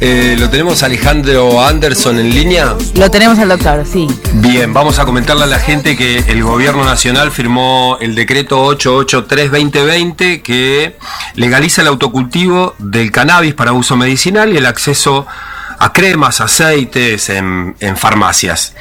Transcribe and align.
Eh, 0.00 0.36
lo 0.38 0.48
tenemos 0.48 0.84
Alejandro 0.84 1.60
Anderson 1.60 2.20
en 2.20 2.30
línea. 2.32 2.76
Lo 2.94 3.10
tenemos 3.10 3.36
al 3.40 3.48
doctor, 3.48 3.84
sí. 3.84 4.06
Bien, 4.34 4.72
vamos 4.72 5.00
a 5.00 5.04
comentarle 5.04 5.42
a 5.42 5.48
la 5.48 5.58
gente 5.58 5.96
que 5.96 6.18
el 6.18 6.44
gobierno 6.44 6.84
nacional 6.84 7.32
firmó 7.32 7.98
el 8.00 8.14
decreto 8.14 8.64
883-2020 8.78 10.40
que 10.42 10.96
legaliza 11.34 11.82
el 11.82 11.88
autocultivo 11.88 12.76
del 12.78 13.10
cannabis 13.10 13.54
para 13.54 13.72
uso 13.72 13.96
medicinal 13.96 14.52
y 14.52 14.58
el 14.58 14.66
acceso 14.66 15.26
a 15.80 15.92
cremas, 15.92 16.40
aceites 16.40 17.28
en, 17.28 17.74
farmacias. 17.96 18.74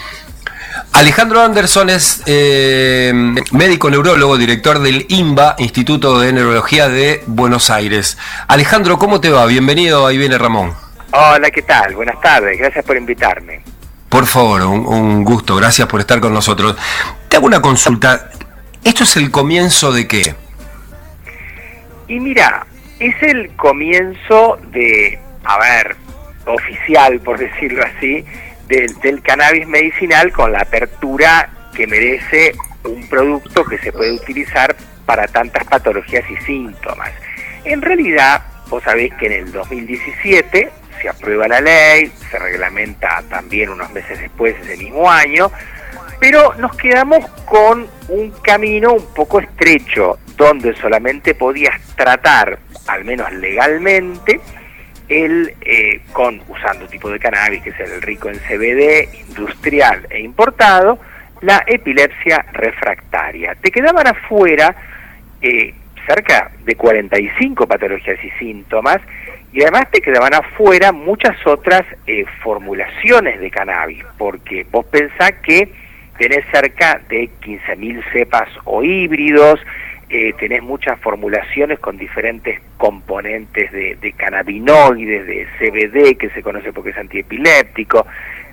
Alejandro 0.92 1.42
Anderson 1.42 1.90
es 1.90 2.22
eh, 2.28 3.12
médico 3.54 3.90
neurólogo, 3.90 4.38
director 4.38 4.78
del 4.78 5.08
INBA, 5.10 5.56
Instituto 5.58 6.20
de 6.20 6.32
Neurología 6.32 6.90
de 6.90 7.24
Buenos 7.26 7.72
Aires. 7.72 8.20
Alejandro, 8.48 9.00
¿cómo 9.00 9.20
te 9.20 9.32
va? 9.32 9.48
Bienvenido, 9.48 10.06
ahí 10.06 10.20
viene 10.20 10.38
Ramón. 10.38 10.87
Hola, 11.20 11.50
¿qué 11.50 11.64
tal? 11.64 11.96
Buenas 11.96 12.22
tardes, 12.22 12.60
gracias 12.60 12.86
por 12.86 12.96
invitarme. 12.96 13.62
Por 14.08 14.28
favor, 14.28 14.62
un, 14.62 15.24
gusto, 15.24 15.56
gracias 15.56 15.88
por 15.88 16.00
estar 16.00 16.20
con 16.20 16.32
nosotros. 16.32 16.78
Te 17.28 17.38
hago 17.38 17.48
una 17.48 17.60
consulta. 17.60 18.30
¿Esto 18.84 19.04
es 19.04 19.18
el 19.18 19.32
comienzo 19.32 19.92
de 19.92 20.08
qué? 20.08 20.36
Y 22.08 22.20
mira, 22.20 22.68
es 23.00 23.16
el 23.24 23.50
comienzo 23.56 24.60
de, 24.72 25.18
a 25.44 25.58
ver, 25.58 25.96
oficial, 26.46 27.20
por 27.22 27.40
decirlo 27.40 27.84
así, 27.84 28.24
del 28.68 29.24
cannabis 29.24 29.68
medicinal 29.68 30.32
con 30.32 30.52
la 30.52 30.60
apertura 30.60 31.50
que 31.74 31.88
merece 31.88 32.54
un 32.84 33.10
producto 33.10 33.66
que 33.66 33.80
se 33.80 33.92
puede 33.92 34.12
utilizar 34.12 34.76
para 35.08 35.28
tantas 35.28 35.64
patologías 35.66 36.30
y 36.30 36.38
síntomas. 36.46 37.10
En 37.64 37.82
realidad, 37.82 38.44
vos 38.70 38.84
sabés 38.84 39.12
que 39.16 39.26
en 39.26 39.32
el 39.32 39.52
2017 39.52 40.77
se 41.02 41.10
aprueba 41.10 41.48
la 41.48 41.62
ley, 41.62 42.12
se 42.30 42.40
reglamenta 42.40 43.24
también 43.30 43.70
unos 43.70 43.92
meses 43.92 44.20
después, 44.20 44.56
ese 44.62 44.78
mismo 44.78 45.10
año, 45.10 45.52
pero 46.20 46.54
nos 46.56 46.76
quedamos 46.78 47.26
con 47.46 47.88
un 48.10 48.32
camino 48.42 48.94
un 48.94 49.14
poco 49.14 49.40
estrecho, 49.40 50.18
donde 50.36 50.76
solamente 50.76 51.36
podías 51.36 51.80
tratar, 51.96 52.60
al 52.88 53.06
menos 53.06 53.32
legalmente, 53.34 54.40
el 55.08 55.54
eh, 55.62 56.02
con 56.12 56.42
usando 56.50 56.86
tipo 56.88 57.10
de 57.10 57.20
cannabis 57.20 57.64
que 57.64 57.70
es 57.70 57.80
el 57.80 58.02
rico 58.02 58.30
en 58.30 58.40
CBD, 58.40 59.08
industrial 59.30 60.06
e 60.10 60.20
importado, 60.20 61.00
la 61.42 61.64
epilepsia 61.66 62.46
refractaria. 62.52 63.56
Te 63.56 63.72
quedaban 63.72 64.08
afuera 64.08 64.76
eh, 65.42 65.74
cerca 66.08 66.52
de 66.66 66.76
45 66.76 67.68
patologías 67.68 68.18
y 68.24 68.30
síntomas 68.40 69.00
y 69.58 69.64
además 69.64 69.90
te 69.90 70.02
quedaban 70.02 70.36
afuera 70.36 70.92
muchas 70.92 71.36
otras 71.48 71.82
eh, 72.06 72.26
formulaciones 72.44 73.40
de 73.40 73.50
cannabis, 73.50 74.04
porque 74.16 74.68
vos 74.70 74.86
pensás 74.86 75.32
que 75.42 75.68
tenés 76.20 76.46
cerca 76.52 77.02
de 77.10 77.28
15.000 77.42 78.04
cepas 78.14 78.48
o 78.66 78.84
híbridos, 78.84 79.60
eh, 80.12 80.32
tenés 80.38 80.62
muchas 80.62 81.00
formulaciones 81.00 81.80
con 81.80 81.98
diferentes 81.98 82.62
componentes 82.78 83.72
de, 83.72 83.96
de, 83.96 84.12
cannabinoides, 84.12 85.26
de 85.26 85.48
CBD, 85.58 86.18
que 86.20 86.30
se 86.36 86.44
conoce 86.44 86.72
porque 86.72 86.92
es 86.92 86.98
antiepiléptico, 87.00 88.06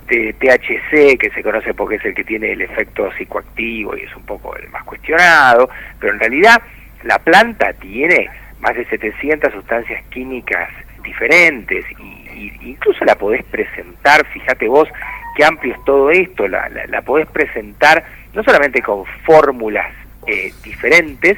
de 0.07 0.33
THC, 0.33 1.19
que 1.19 1.29
se 1.35 1.43
conoce 1.43 1.75
porque 1.75 1.97
es 1.97 2.05
el 2.05 2.15
que 2.15 2.23
tiene 2.23 2.53
el 2.53 2.63
efecto 2.63 3.11
psicoactivo 3.15 3.95
y 3.95 4.01
es 4.01 4.15
un 4.15 4.23
poco 4.23 4.55
el 4.55 4.67
más 4.69 4.83
cuestionado, 4.85 5.69
pero 5.99 6.13
en 6.13 6.19
realidad 6.19 6.59
la 7.03 7.19
planta 7.19 7.73
tiene 7.73 8.27
más 8.59 8.75
de 8.75 8.85
700 8.85 9.53
sustancias 9.53 10.03
químicas 10.09 10.67
diferentes 11.05 11.85
y, 11.99 12.51
incluso 12.69 13.05
la 13.05 13.15
podés 13.15 13.43
presentar, 13.45 14.25
fíjate 14.27 14.67
vos 14.67 14.89
qué 15.37 15.45
amplio 15.45 15.73
es 15.73 15.85
todo 15.85 16.11
esto, 16.11 16.47
la, 16.47 16.69
la, 16.69 17.01
podés 17.01 17.27
presentar 17.27 18.03
no 18.33 18.43
solamente 18.43 18.81
con 18.81 19.05
fórmulas 19.25 19.93
eh, 20.27 20.51
diferentes, 20.63 21.37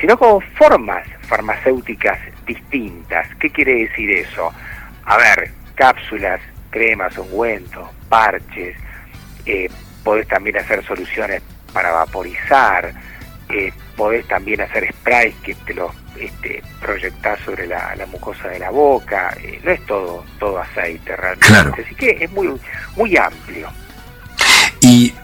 sino 0.00 0.16
con 0.16 0.40
formas 0.40 1.06
farmacéuticas 1.22 2.18
distintas. 2.46 3.28
¿Qué 3.36 3.50
quiere 3.50 3.86
decir 3.86 4.10
eso? 4.10 4.52
A 5.04 5.16
ver, 5.16 5.50
cápsulas, 5.74 6.40
cremas, 6.70 7.16
ungüentos, 7.18 7.88
parches, 8.08 8.76
eh, 9.44 9.68
podés 10.04 10.26
también 10.28 10.56
hacer 10.58 10.84
soluciones 10.84 11.42
para 11.72 11.90
vaporizar, 11.90 12.92
eh, 13.50 13.72
podés 13.96 14.26
también 14.28 14.60
hacer 14.60 14.92
sprays 14.92 15.34
que 15.42 15.54
te 15.54 15.74
los 15.74 15.92
este, 16.18 16.62
proyectar 16.80 17.38
sobre 17.44 17.66
la, 17.66 17.94
mucosa 18.10 18.48
de 18.48 18.58
la 18.58 18.70
boca, 18.70 19.36
eh, 19.40 19.60
no 19.62 19.70
es 19.70 19.84
todo 19.86 20.24
todo 20.38 20.58
aceite 20.58 21.16
realmente, 21.16 21.82
así 21.84 21.94
que 21.94 22.18
es 22.20 22.30
muy 22.32 22.48
muy 22.96 23.16
amplio. 23.16 23.68
Y 24.80 25.14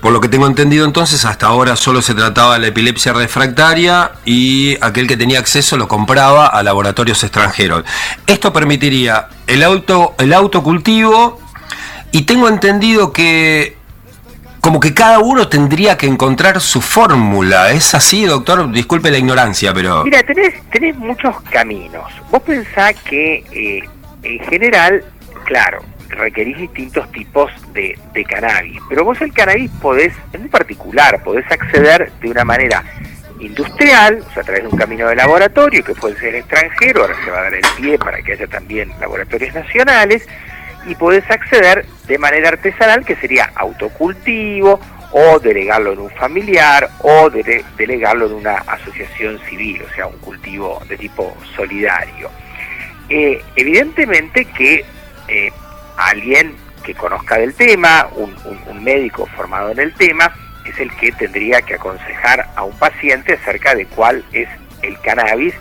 por 0.00 0.12
lo 0.12 0.20
que 0.20 0.28
tengo 0.28 0.46
entendido 0.46 0.86
entonces, 0.86 1.24
hasta 1.24 1.46
ahora 1.46 1.76
solo 1.76 2.00
se 2.00 2.14
trataba 2.14 2.54
de 2.54 2.60
la 2.60 2.66
epilepsia 2.68 3.12
refractaria 3.12 4.12
y 4.24 4.76
aquel 4.80 5.06
que 5.06 5.16
tenía 5.16 5.38
acceso 5.38 5.76
lo 5.76 5.88
compraba 5.88 6.46
a 6.46 6.62
laboratorios 6.62 7.22
extranjeros. 7.22 7.84
Esto 8.26 8.52
permitiría 8.52 9.28
el 9.46 9.62
auto 9.62 10.14
el 10.18 10.32
autocultivo 10.32 11.38
y 12.12 12.22
tengo 12.22 12.48
entendido 12.48 13.12
que 13.12 13.76
como 14.60 14.80
que 14.80 14.94
cada 14.94 15.18
uno 15.18 15.48
tendría 15.48 15.96
que 15.96 16.06
encontrar 16.06 16.60
su 16.60 16.80
fórmula. 16.80 17.70
¿Es 17.72 17.94
así, 17.94 18.24
doctor? 18.24 18.70
Disculpe 18.70 19.10
la 19.10 19.18
ignorancia, 19.18 19.72
pero... 19.72 20.04
Mira, 20.04 20.22
tenés, 20.22 20.54
tenés 20.70 20.96
muchos 20.96 21.40
caminos. 21.50 22.12
Vos 22.30 22.42
pensás 22.42 22.94
que 23.02 23.44
eh, 23.52 23.88
en 24.22 24.38
general, 24.40 25.04
claro, 25.44 25.82
requerís 26.08 26.58
distintos 26.58 27.10
tipos 27.12 27.50
de, 27.72 27.98
de, 28.12 28.24
cannabis, 28.24 28.78
pero 28.88 29.04
vos 29.04 29.20
el 29.20 29.32
cannabis 29.32 29.70
podés, 29.80 30.12
en 30.32 30.48
particular, 30.48 31.22
podés 31.22 31.50
acceder 31.50 32.12
de 32.20 32.30
una 32.30 32.44
manera 32.44 32.84
industrial, 33.38 34.22
o 34.28 34.32
sea, 34.32 34.42
a 34.42 34.44
través 34.44 34.62
de 34.62 34.68
un 34.68 34.76
camino 34.76 35.08
de 35.08 35.16
laboratorio 35.16 35.82
que 35.82 35.94
puede 35.94 36.18
ser 36.18 36.34
extranjero, 36.34 37.02
ahora 37.02 37.16
se 37.24 37.30
va 37.30 37.38
a 37.38 37.42
dar 37.44 37.54
el 37.54 37.64
pie 37.76 37.98
para 37.98 38.20
que 38.22 38.32
haya 38.32 38.46
también 38.46 38.92
laboratorios 39.00 39.54
nacionales, 39.54 40.26
y 40.86 40.94
podés 40.94 41.28
acceder 41.30 41.84
de 42.06 42.18
manera 42.18 42.48
artesanal, 42.48 43.04
que 43.04 43.16
sería 43.16 43.50
autocultivo, 43.54 44.80
o 45.12 45.38
delegarlo 45.40 45.92
en 45.92 46.00
un 46.00 46.10
familiar, 46.10 46.88
o 47.00 47.30
delegarlo 47.30 48.26
en 48.26 48.32
una 48.34 48.56
asociación 48.58 49.38
civil, 49.48 49.82
o 49.82 49.94
sea, 49.94 50.06
un 50.06 50.18
cultivo 50.18 50.80
de 50.88 50.96
tipo 50.96 51.36
solidario. 51.56 52.30
Eh, 53.08 53.42
evidentemente 53.56 54.44
que 54.44 54.84
eh, 55.28 55.52
alguien 55.96 56.54
que 56.84 56.94
conozca 56.94 57.38
del 57.38 57.54
tema, 57.54 58.08
un, 58.14 58.34
un 58.66 58.84
médico 58.84 59.26
formado 59.36 59.70
en 59.72 59.80
el 59.80 59.94
tema, 59.94 60.32
es 60.64 60.78
el 60.78 60.90
que 60.96 61.12
tendría 61.12 61.62
que 61.62 61.74
aconsejar 61.74 62.48
a 62.54 62.62
un 62.62 62.76
paciente 62.78 63.34
acerca 63.34 63.74
de 63.74 63.86
cuál 63.86 64.24
es 64.32 64.48
el 64.82 64.98
cannabis 65.00 65.54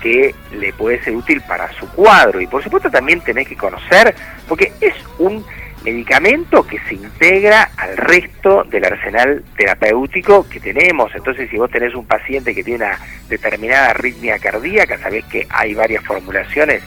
que 0.00 0.34
le 0.52 0.72
puede 0.72 1.02
ser 1.02 1.14
útil 1.14 1.40
para 1.42 1.72
su 1.72 1.88
cuadro 1.90 2.40
y 2.40 2.46
por 2.46 2.62
supuesto 2.62 2.90
también 2.90 3.20
tenés 3.20 3.48
que 3.48 3.56
conocer, 3.56 4.14
porque 4.48 4.72
es 4.80 4.94
un 5.18 5.44
medicamento 5.84 6.66
que 6.66 6.80
se 6.88 6.94
integra 6.94 7.70
al 7.76 7.96
resto 7.96 8.64
del 8.64 8.84
arsenal 8.84 9.44
terapéutico 9.56 10.48
que 10.48 10.58
tenemos. 10.58 11.14
Entonces, 11.14 11.48
si 11.48 11.56
vos 11.56 11.70
tenés 11.70 11.94
un 11.94 12.06
paciente 12.06 12.54
que 12.54 12.64
tiene 12.64 12.84
una 12.84 12.98
determinada 13.28 13.90
arritmia 13.90 14.38
cardíaca, 14.38 14.98
sabés 14.98 15.24
que 15.26 15.46
hay 15.48 15.74
varias 15.74 16.04
formulaciones 16.04 16.82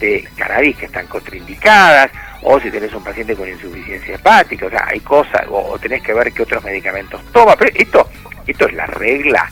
de 0.00 0.28
cannabis 0.36 0.76
que 0.76 0.86
están 0.86 1.06
contraindicadas, 1.06 2.10
o 2.42 2.60
si 2.60 2.70
tenés 2.70 2.92
un 2.92 3.04
paciente 3.04 3.36
con 3.36 3.48
insuficiencia 3.48 4.16
hepática, 4.16 4.66
o 4.66 4.70
sea, 4.70 4.86
hay 4.86 5.00
cosas, 5.00 5.46
o, 5.48 5.78
tenés 5.78 6.02
que 6.02 6.12
ver 6.12 6.32
qué 6.32 6.42
otros 6.42 6.62
medicamentos 6.64 7.22
toma, 7.32 7.56
pero 7.56 7.70
esto, 7.74 8.08
esto 8.46 8.66
es 8.66 8.74
la 8.74 8.86
regla 8.86 9.48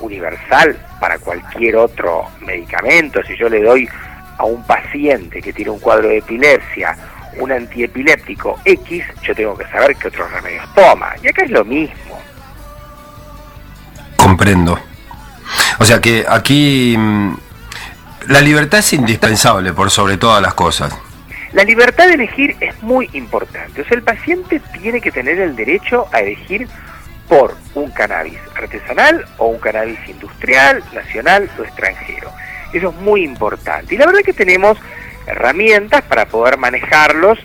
universal 0.00 0.78
para 1.00 1.18
cualquier 1.18 1.76
otro 1.76 2.26
medicamento. 2.40 3.20
Si 3.26 3.36
yo 3.36 3.48
le 3.48 3.62
doy 3.62 3.88
a 4.38 4.44
un 4.44 4.66
paciente 4.66 5.40
que 5.40 5.52
tiene 5.52 5.70
un 5.70 5.78
cuadro 5.78 6.08
de 6.08 6.18
epilepsia 6.18 6.96
un 7.38 7.52
antiepiléptico 7.52 8.60
X, 8.64 9.04
yo 9.22 9.34
tengo 9.34 9.56
que 9.56 9.66
saber 9.66 9.96
qué 9.96 10.08
otros 10.08 10.30
remedios 10.30 10.64
toma. 10.74 11.14
Y 11.22 11.28
acá 11.28 11.44
es 11.44 11.50
lo 11.50 11.64
mismo. 11.64 12.20
Comprendo. 14.16 14.78
O 15.78 15.84
sea 15.84 16.00
que 16.00 16.24
aquí 16.28 16.94
mm, 16.96 17.36
la 18.28 18.40
libertad 18.40 18.80
es 18.80 18.92
indispensable 18.92 19.72
por 19.72 19.90
sobre 19.90 20.16
todas 20.16 20.40
las 20.40 20.54
cosas. 20.54 20.94
La 21.52 21.64
libertad 21.64 22.08
de 22.08 22.14
elegir 22.14 22.56
es 22.60 22.82
muy 22.82 23.08
importante. 23.12 23.82
O 23.82 23.84
sea, 23.84 23.96
el 23.96 24.02
paciente 24.02 24.60
tiene 24.80 25.00
que 25.00 25.12
tener 25.12 25.38
el 25.38 25.54
derecho 25.54 26.08
a 26.12 26.20
elegir 26.20 26.68
por 27.28 27.56
un 27.74 27.90
cannabis 27.90 28.38
artesanal 28.56 29.24
o 29.38 29.46
un 29.46 29.58
cannabis 29.58 29.98
industrial, 30.08 30.82
nacional 30.92 31.48
o 31.58 31.62
extranjero. 31.62 32.30
Eso 32.74 32.90
es 32.90 32.96
muy 32.96 33.22
importante. 33.22 33.94
Y 33.94 33.98
la 33.98 34.06
verdad 34.06 34.20
es 34.20 34.26
que 34.26 34.32
tenemos 34.32 34.76
herramientas 35.26 36.02
para 36.02 36.26
poder 36.26 36.58
manejarlos 36.58 37.38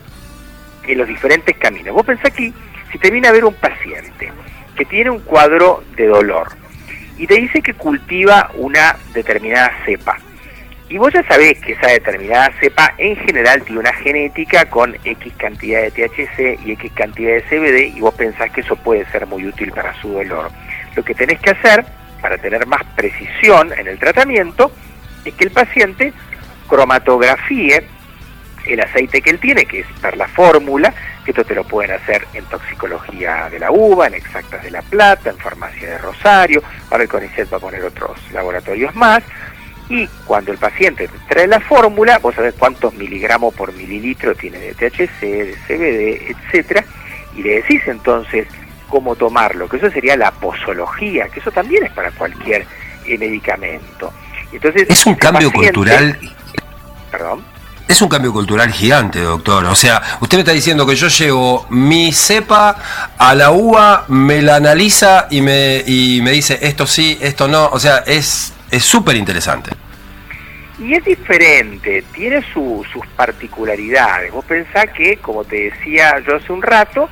en 0.88 0.98
los 0.98 1.08
diferentes 1.08 1.56
caminos. 1.58 1.94
Vos 1.94 2.06
pensás 2.06 2.26
aquí, 2.26 2.54
si 2.92 2.98
te 2.98 3.12
viene 3.12 3.28
a 3.28 3.31
ver 3.31 3.46
un 3.46 3.54
paciente 3.54 4.31
que 4.76 4.86
tiene 4.86 5.12
un 5.12 5.20
cuadro 5.20 5.84
de 5.96 6.08
dolor 6.08 6.50
y 7.18 7.28
te 7.28 7.36
dice 7.36 7.62
que 7.62 7.74
cultiva 7.74 8.50
una 8.56 8.96
determinada 9.14 9.72
cepa, 9.86 10.18
Y 10.90 10.98
vos 10.98 11.14
ya 11.14 11.22
sabés 11.28 11.60
que 11.60 11.74
esa 11.74 11.88
determinada 11.88 12.52
cepa 12.60 12.96
en 12.98 13.16
general 13.18 13.62
tiene 13.62 13.81
una 13.81 13.94
genética 13.94 14.68
con 14.68 14.96
X 15.04 15.34
cantidad 15.38 15.84
de 15.84 15.92
THC 15.92 16.66
y 16.66 16.72
X 16.72 16.92
cantidad 16.96 17.36
de 17.36 17.44
CBD 17.44 17.96
y 17.96 18.00
vos 18.00 18.16
pensás 18.16 18.50
que 18.50 18.62
eso 18.62 18.76
puede 18.78 19.06
ser 19.12 19.28
muy 19.28 19.46
útil 19.46 19.72
para 19.72 19.94
su 20.02 20.12
dolor. 20.12 20.50
Lo 20.96 21.04
que 21.04 21.14
tenés 21.14 21.40
que 21.40 21.52
hacer 21.52 21.86
para 22.22 22.40
tener 22.40 22.66
más 22.66 22.84
precisión 22.96 23.72
en 23.78 23.88
el 23.88 24.00
tratamiento 24.00 24.72
es 25.25 25.33
que 25.33 25.44
el 25.45 25.51
paciente 25.51 26.13
cromatografíe 26.68 27.88
el 28.66 28.80
aceite 28.81 29.21
que 29.21 29.31
él 29.31 29.39
tiene, 29.39 29.66
que 29.66 29.81
es 29.81 29.88
per 30.01 30.18
la 30.18 30.27
fórmula, 30.27 30.94
que 31.24 31.31
esto 31.31 31.44
te 31.44 31.56
lo 31.56 31.63
pueden 31.63 31.92
hacer 31.92 32.27
en 32.33 32.45
toxicología 32.45 33.50
de 33.50 33.60
la 33.60 33.71
uva, 33.71 34.07
en 34.07 34.16
exactas 34.16 34.63
de 34.63 34.71
la 34.71 34.81
plata, 34.81 35.30
en 35.30 35.38
farmacia 35.38 35.89
de 35.89 35.98
Rosario, 35.98 36.62
ahora 36.92 37.04
el 37.04 37.10
CONICET 37.10 37.51
va 37.51 37.57
a 37.57 37.62
poner 37.62 37.83
otros 37.83 38.19
laboratorios 38.31 38.95
más, 38.95 39.24
y 39.89 40.07
cuando 40.25 40.51
el 40.51 40.57
paciente 40.57 41.07
te 41.07 41.18
trae 41.27 41.48
la 41.48 41.60
fórmula, 41.60 42.19
vos 42.19 42.36
sabés 42.36 42.54
cuántos 42.56 42.94
miligramos 42.94 43.54
por 43.56 43.74
mililitro 43.74 44.36
tiene 44.36 44.60
de 44.60 44.74
THC, 44.74 45.21
de 45.21 45.56
CBD, 45.68 46.31
etcétera, 46.31 46.86
y 47.36 47.42
le 47.42 47.62
decís 47.62 47.81
entonces 47.88 48.48
cómo 48.88 49.16
tomarlo, 49.16 49.68
que 49.68 49.77
eso 49.77 49.89
sería 49.89 50.16
la 50.16 50.31
posología, 50.31 51.27
que 51.30 51.39
eso 51.39 51.51
también 51.51 51.86
es 51.86 51.92
para 51.92 52.12
cualquier 52.12 52.66
medicamento. 53.18 54.13
Entonces, 54.51 54.86
es 54.90 55.06
un 55.06 55.16
cambio 55.16 55.51
cultural. 55.51 56.18
Perdón. 57.12 57.44
Es 57.88 58.01
un 58.04 58.10
cambio 58.10 58.31
cultural 58.31 58.72
gigante, 58.72 59.19
doctor. 59.19 59.66
O 59.66 59.75
sea, 59.75 60.01
usted 60.22 60.38
me 60.38 60.42
está 60.42 60.51
diciendo 60.51 60.86
que 60.86 60.96
yo 60.96 61.07
llevo 61.07 61.66
mi 61.72 62.12
cepa 62.13 62.75
a 63.18 63.34
la 63.34 63.50
uva, 63.50 64.06
me 64.10 64.44
la 64.44 64.57
analiza 64.57 65.28
y 65.31 65.42
me, 65.42 65.84
y 65.88 66.22
me 66.22 66.31
dice 66.31 66.60
esto 66.62 66.86
sí, 66.86 67.18
esto 67.19 67.48
no. 67.48 67.68
O 67.69 67.80
sea, 67.80 68.04
es 68.06 68.54
es 68.72 68.84
súper 68.84 69.16
interesante. 69.16 69.72
Y 70.80 70.94
es 70.94 71.04
diferente, 71.04 72.04
tiene 72.13 72.42
sus 72.54 72.88
particularidades. 73.16 74.31
Vos 74.31 74.45
pensás 74.45 74.86
que, 74.95 75.18
como 75.18 75.44
te 75.44 75.72
decía 75.72 76.19
yo 76.25 76.38
hace 76.38 76.54
un 76.54 76.62
rato, 76.62 77.10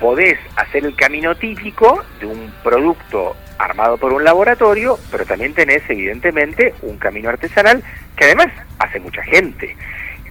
podés 0.00 0.38
hacer 0.56 0.84
el 0.84 0.94
camino 0.96 1.34
típico 1.34 2.02
de 2.20 2.26
un 2.26 2.52
producto 2.62 3.36
armado 3.58 3.96
por 3.96 4.12
un 4.12 4.24
laboratorio, 4.24 4.98
pero 5.10 5.24
también 5.24 5.54
tenés 5.54 5.82
evidentemente 5.88 6.74
un 6.82 6.98
camino 6.98 7.28
artesanal 7.28 7.82
que 8.16 8.24
además 8.24 8.48
hace 8.78 9.00
mucha 9.00 9.22
gente. 9.22 9.76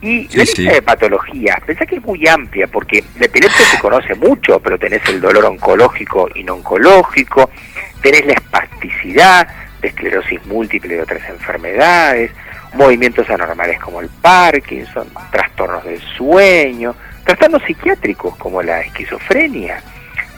Y 0.02 0.28
la 0.36 0.44
lista 0.44 0.74
de 0.74 0.82
patologías, 0.82 1.62
pensá 1.66 1.86
que 1.86 1.96
es 1.96 2.04
muy 2.04 2.28
amplia, 2.28 2.68
porque 2.68 3.04
la 3.18 3.26
epilepsia 3.26 3.66
se 3.66 3.80
conoce 3.80 4.14
mucho, 4.16 4.60
pero 4.60 4.78
tenés 4.78 5.02
el 5.08 5.22
dolor 5.22 5.46
oncológico 5.46 6.30
y 6.36 6.44
no 6.44 6.56
oncológico, 6.56 7.50
tenés 8.02 8.26
la 8.26 8.34
espasticidad, 8.34 9.48
esclerosis 9.82 10.46
múltiple 10.46 10.98
y 10.98 11.00
otras 11.00 11.28
enfermedades, 11.30 12.32
movimientos 12.74 13.30
anormales 13.30 13.80
como 13.80 14.02
el 14.02 14.10
Parkinson, 14.10 15.08
trastornos 15.32 15.86
del 15.86 16.02
sueño, 16.18 16.96
trastornos 17.24 17.64
psiquiátricos 17.64 18.36
como 18.38 18.62
la 18.62 18.82
esquizofrenia, 18.82 19.82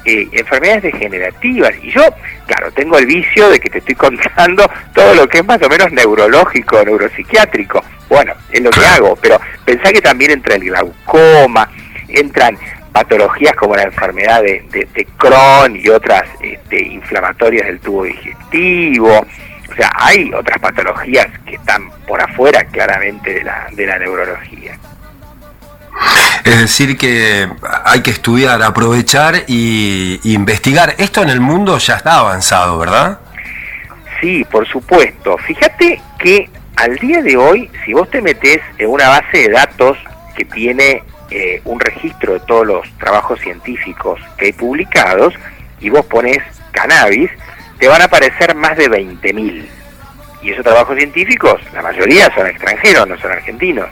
eh, 0.05 0.27
enfermedades 0.31 0.83
degenerativas. 0.83 1.71
Y 1.81 1.91
yo, 1.91 2.03
claro, 2.45 2.71
tengo 2.71 2.97
el 2.97 3.07
vicio 3.07 3.49
de 3.49 3.59
que 3.59 3.69
te 3.69 3.79
estoy 3.79 3.95
contando 3.95 4.69
todo 4.93 5.15
lo 5.15 5.27
que 5.27 5.39
es 5.39 5.45
más 5.45 5.61
o 5.61 5.69
menos 5.69 5.91
neurológico, 5.91 6.83
neuropsiquiátrico. 6.83 7.83
Bueno, 8.09 8.33
es 8.51 8.61
lo 8.61 8.69
que 8.69 8.85
hago, 8.85 9.15
pero 9.15 9.39
pensá 9.65 9.91
que 9.91 10.01
también 10.01 10.31
entra 10.31 10.55
el 10.55 10.65
glaucoma, 10.65 11.69
entran 12.07 12.57
patologías 12.91 13.53
como 13.55 13.75
la 13.75 13.83
enfermedad 13.83 14.41
de, 14.41 14.63
de, 14.71 15.07
Crohn 15.17 15.75
y 15.75 15.89
otras 15.89 16.23
este, 16.39 16.81
inflamatorias 16.81 17.67
del 17.67 17.79
tubo 17.79 18.03
digestivo. 18.03 19.25
O 19.69 19.75
sea, 19.75 19.91
hay 19.97 20.31
otras 20.33 20.59
patologías 20.59 21.27
que 21.45 21.55
están 21.55 21.89
por 22.07 22.21
afuera 22.21 22.63
claramente 22.65 23.33
de 23.33 23.43
la, 23.43 23.67
de 23.73 23.85
la 23.85 23.99
neurología. 23.99 24.77
Es 26.43 26.59
decir, 26.59 26.97
que 26.97 27.49
hay 27.83 28.01
que 28.01 28.11
estudiar, 28.11 28.61
aprovechar 28.61 29.43
y, 29.47 30.19
investigar. 30.23 30.95
Esto 30.97 31.23
en 31.23 31.29
el 31.29 31.41
mundo 31.41 31.77
ya 31.77 31.95
está 31.95 32.19
avanzado, 32.19 32.77
¿verdad? 32.77 33.19
Sí, 34.21 34.45
por 34.45 34.67
supuesto. 34.67 35.37
Fíjate 35.39 36.01
que 36.19 36.49
al 36.75 36.97
día 36.97 37.21
de 37.21 37.35
hoy, 37.35 37.71
si 37.83 37.93
vos 37.93 38.09
te 38.09 38.21
metés 38.21 38.59
en 38.77 38.89
una 38.89 39.09
base 39.09 39.37
de 39.39 39.49
datos 39.49 39.97
que 40.35 40.45
tiene 40.45 41.03
eh, 41.31 41.61
un 41.65 41.79
registro 41.79 42.33
de 42.33 42.39
todos 42.41 42.67
los 42.67 42.97
trabajos 42.99 43.39
científicos 43.39 44.19
que 44.37 44.45
hay 44.45 44.53
publicados 44.53 45.33
y 45.79 45.89
vos 45.89 46.05
pones 46.05 46.39
cannabis, 46.71 47.31
te 47.79 47.87
van 47.87 48.01
a 48.01 48.05
aparecer 48.05 48.53
más 48.55 48.77
de 48.77 48.89
20.000. 48.89 49.65
Y 50.43 50.51
esos 50.51 50.63
trabajos 50.63 50.95
científicos, 50.95 51.59
la 51.73 51.81
mayoría 51.81 52.31
son 52.35 52.45
extranjeros, 52.45 53.07
no 53.07 53.17
son 53.17 53.31
argentinos. 53.31 53.89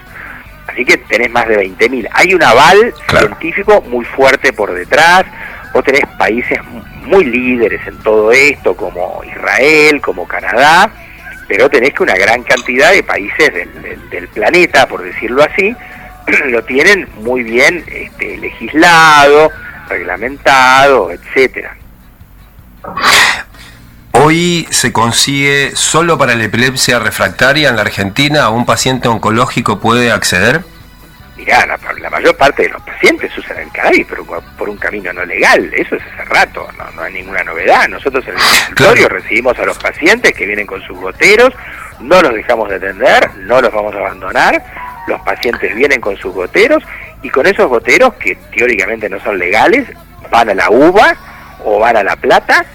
Así 0.74 0.84
que 0.86 0.98
tenés 0.98 1.30
más 1.30 1.48
de 1.48 1.60
20.000. 1.60 2.10
Hay 2.12 2.34
un 2.34 2.42
aval 2.42 2.94
científico 3.08 3.82
muy 3.82 4.04
fuerte 4.06 4.52
por 4.52 4.74
detrás. 4.74 5.24
Vos 5.72 5.84
tenés 5.84 6.02
países 6.18 6.60
muy 7.06 7.26
líderes 7.26 7.86
en 7.86 7.98
todo 8.00 8.32
esto, 8.32 8.76
como 8.76 9.24
Israel, 9.24 10.02
como 10.02 10.28
Canadá, 10.28 10.90
pero 11.48 11.70
tenés 11.70 11.94
que 11.94 12.04
una 12.04 12.16
gran 12.16 12.42
cantidad 12.44 12.92
de 12.92 13.04
países 13.04 13.52
del 14.10 14.28
planeta, 14.30 14.88
por 14.88 15.04
decirlo 15.04 15.44
así, 15.44 15.76
lo 16.48 16.64
tienen 16.64 17.08
muy 17.18 17.44
bien 17.44 17.84
este, 17.88 18.38
legislado, 18.38 19.52
reglamentado, 19.90 21.12
etcétera. 21.12 21.78
Hoy 24.26 24.66
se 24.70 24.94
consigue 24.94 25.76
solo 25.76 26.18
para 26.18 26.34
la 26.36 26.46
epilepsia 26.46 26.98
refractaria 26.98 27.68
en 27.68 27.76
la 27.76 27.82
Argentina, 27.82 28.48
¿un 28.48 28.66
paciente 28.66 29.10
oncológico 29.10 29.82
puede 29.82 30.14
acceder? 30.14 30.62
Mirá, 31.36 31.66
la, 31.66 32.10
mayor 32.10 32.38
parte 32.38 32.64
de 32.64 32.70
los 32.70 32.82
pacientes 32.84 33.38
usan 33.38 33.58
el 33.58 33.70
cannabis, 33.72 34.08
pero 34.10 34.24
por 34.24 34.70
un 34.70 34.78
camino 34.78 35.12
no 35.12 35.26
legal, 35.26 35.70
eso 35.76 35.98
es 35.98 36.02
hace 36.04 36.24
rato, 36.24 36.66
no, 36.96 37.02
hay 37.02 37.12
ninguna 37.12 37.44
novedad. 37.44 37.90
Nosotros 37.90 38.24
en 38.26 38.36
el 38.36 38.40
consultorio 38.40 39.10
recibimos 39.10 39.60
a 39.60 39.66
los 39.66 39.78
pacientes 39.78 40.32
que 40.32 40.46
vienen 40.46 40.68
con 40.68 40.82
sus 40.84 40.98
goteros, 40.98 41.54
no 42.00 42.22
los 42.22 42.34
dejamos 42.34 42.70
de 42.70 42.76
atender, 42.76 43.30
no 43.40 43.60
los 43.60 43.74
vamos 43.74 43.94
a 43.94 43.98
abandonar, 43.98 44.64
los 45.06 45.20
pacientes 45.24 45.76
vienen 45.76 46.00
con 46.00 46.16
sus 46.16 46.34
goteros 46.34 46.82
y 47.24 47.30
con 47.30 47.46
esos 47.46 47.68
goteros, 47.68 48.14
que 48.14 48.38
teóricamente 48.56 49.10
no 49.10 49.22
son 49.22 49.38
legales, 49.38 49.86
van 50.32 50.50
a 50.50 50.54
la 50.54 50.70
uva 50.70 51.14
o 51.66 51.78
van 51.78 51.98
a 51.98 52.04
la 52.04 52.16
plata, 52.16 52.66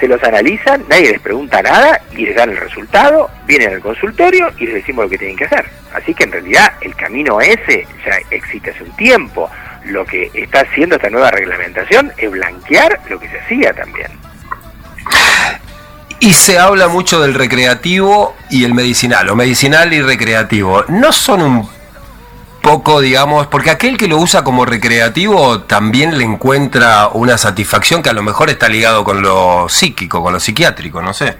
se 0.00 0.08
los 0.08 0.22
analizan, 0.22 0.84
nadie 0.88 1.12
les 1.12 1.20
pregunta 1.20 1.62
nada 1.62 2.00
y 2.12 2.26
les 2.26 2.36
dan 2.36 2.50
el 2.50 2.56
resultado, 2.56 3.30
vienen 3.46 3.74
al 3.74 3.80
consultorio 3.80 4.52
y 4.58 4.66
les 4.66 4.74
decimos 4.76 5.04
lo 5.04 5.10
que 5.10 5.18
tienen 5.18 5.36
que 5.36 5.44
hacer. 5.44 5.64
Así 5.94 6.14
que 6.14 6.24
en 6.24 6.32
realidad 6.32 6.72
el 6.80 6.94
camino 6.94 7.40
ese 7.40 7.86
ya 8.04 8.18
existe 8.30 8.70
hace 8.70 8.84
un 8.84 8.94
tiempo. 8.96 9.50
Lo 9.84 10.04
que 10.04 10.30
está 10.34 10.60
haciendo 10.60 10.96
esta 10.96 11.10
nueva 11.10 11.30
reglamentación 11.30 12.12
es 12.16 12.30
blanquear 12.30 13.00
lo 13.08 13.18
que 13.18 13.28
se 13.28 13.38
hacía 13.38 13.72
también. 13.72 14.08
Y 16.18 16.32
se 16.32 16.58
habla 16.58 16.88
mucho 16.88 17.20
del 17.20 17.34
recreativo 17.34 18.36
y 18.50 18.64
el 18.64 18.74
medicinal, 18.74 19.28
o 19.28 19.36
medicinal 19.36 19.92
y 19.92 20.02
recreativo. 20.02 20.84
¿No 20.88 21.12
son 21.12 21.42
un 21.42 21.75
poco, 22.66 23.00
digamos, 23.00 23.46
porque 23.46 23.70
aquel 23.70 23.96
que 23.96 24.08
lo 24.08 24.18
usa 24.18 24.42
como 24.42 24.64
recreativo 24.64 25.62
también 25.62 26.18
le 26.18 26.24
encuentra 26.24 27.08
una 27.12 27.38
satisfacción 27.38 28.02
que 28.02 28.10
a 28.10 28.12
lo 28.12 28.24
mejor 28.24 28.50
está 28.50 28.68
ligado 28.68 29.04
con 29.04 29.22
lo 29.22 29.68
psíquico, 29.68 30.20
con 30.20 30.32
lo 30.32 30.40
psiquiátrico, 30.40 31.00
no 31.00 31.14
sé? 31.14 31.36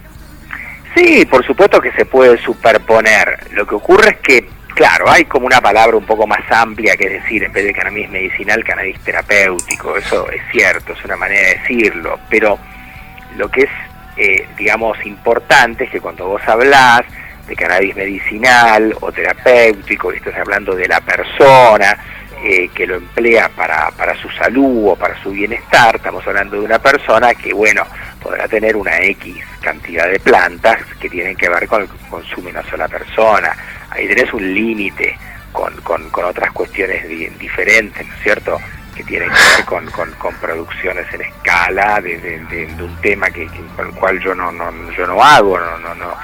Sí, 0.94 1.26
por 1.26 1.44
supuesto 1.44 1.80
que 1.80 1.90
se 1.92 2.04
puede 2.04 2.38
superponer. 2.38 3.40
Lo 3.50 3.66
que 3.66 3.74
ocurre 3.74 4.10
es 4.10 4.16
que, 4.18 4.48
claro, 4.74 5.10
hay 5.10 5.24
como 5.24 5.46
una 5.46 5.60
palabra 5.60 5.96
un 5.96 6.06
poco 6.06 6.28
más 6.28 6.40
amplia 6.48 6.96
que 6.96 7.08
decir, 7.08 7.42
en 7.42 7.52
vez 7.52 7.64
de 7.64 7.74
cannabis 7.74 8.08
medicinal, 8.08 8.62
cannabis 8.62 9.00
terapéutico. 9.00 9.96
Eso 9.96 10.30
es 10.30 10.42
cierto, 10.52 10.92
es 10.92 11.04
una 11.04 11.16
manera 11.16 11.48
de 11.48 11.54
decirlo, 11.56 12.20
pero 12.30 12.56
lo 13.36 13.50
que 13.50 13.62
es 13.62 13.70
eh, 14.16 14.46
digamos, 14.56 14.96
importantes 15.04 15.90
que 15.90 16.00
cuando 16.00 16.26
vos 16.26 16.42
hablás 16.46 17.02
de 17.46 17.56
cannabis 17.56 17.94
medicinal 17.96 18.94
o 19.00 19.12
terapéutico, 19.12 20.12
y 20.12 20.16
estás 20.16 20.36
hablando 20.36 20.74
de 20.74 20.88
la 20.88 21.00
persona 21.00 21.96
eh, 22.42 22.68
que 22.74 22.86
lo 22.86 22.96
emplea 22.96 23.48
para, 23.48 23.90
para 23.92 24.14
su 24.16 24.28
salud 24.30 24.90
o 24.90 24.96
para 24.96 25.20
su 25.22 25.30
bienestar, 25.30 25.96
estamos 25.96 26.26
hablando 26.26 26.60
de 26.60 26.66
una 26.66 26.78
persona 26.78 27.34
que, 27.34 27.52
bueno, 27.52 27.84
podrá 28.20 28.46
tener 28.46 28.76
una 28.76 28.98
X 28.98 29.36
cantidad 29.60 30.08
de 30.08 30.20
plantas 30.20 30.78
que 31.00 31.08
tienen 31.08 31.36
que 31.36 31.48
ver 31.48 31.66
con 31.66 31.82
el 31.82 31.88
consumo 32.10 32.46
de 32.46 32.50
una 32.50 32.70
sola 32.70 32.88
persona. 32.88 33.56
Ahí 33.90 34.06
tenés 34.06 34.32
un 34.32 34.54
límite 34.54 35.16
con, 35.50 35.74
con, 35.82 36.10
con 36.10 36.24
otras 36.26 36.52
cuestiones 36.52 37.08
diferentes, 37.38 38.06
¿no 38.06 38.14
es 38.14 38.22
cierto? 38.22 38.60
que 38.94 39.04
tiene 39.04 39.26
que 39.26 39.32
ver 39.32 39.64
con, 39.66 40.12
con, 40.18 40.34
producciones 40.36 41.06
en 41.12 41.20
escala 41.20 42.00
de, 42.00 42.18
de, 42.18 42.82
un 42.82 42.96
tema 43.02 43.30
que, 43.30 43.46
con 43.76 43.88
el 43.88 43.94
cual 43.94 44.18
yo 44.20 44.34
no, 44.34 44.50
no 44.50 44.72
yo 44.96 45.06
no 45.06 45.22
hago 45.22 45.58
no 45.58 45.78
no 45.78 45.94
no 45.94 46.14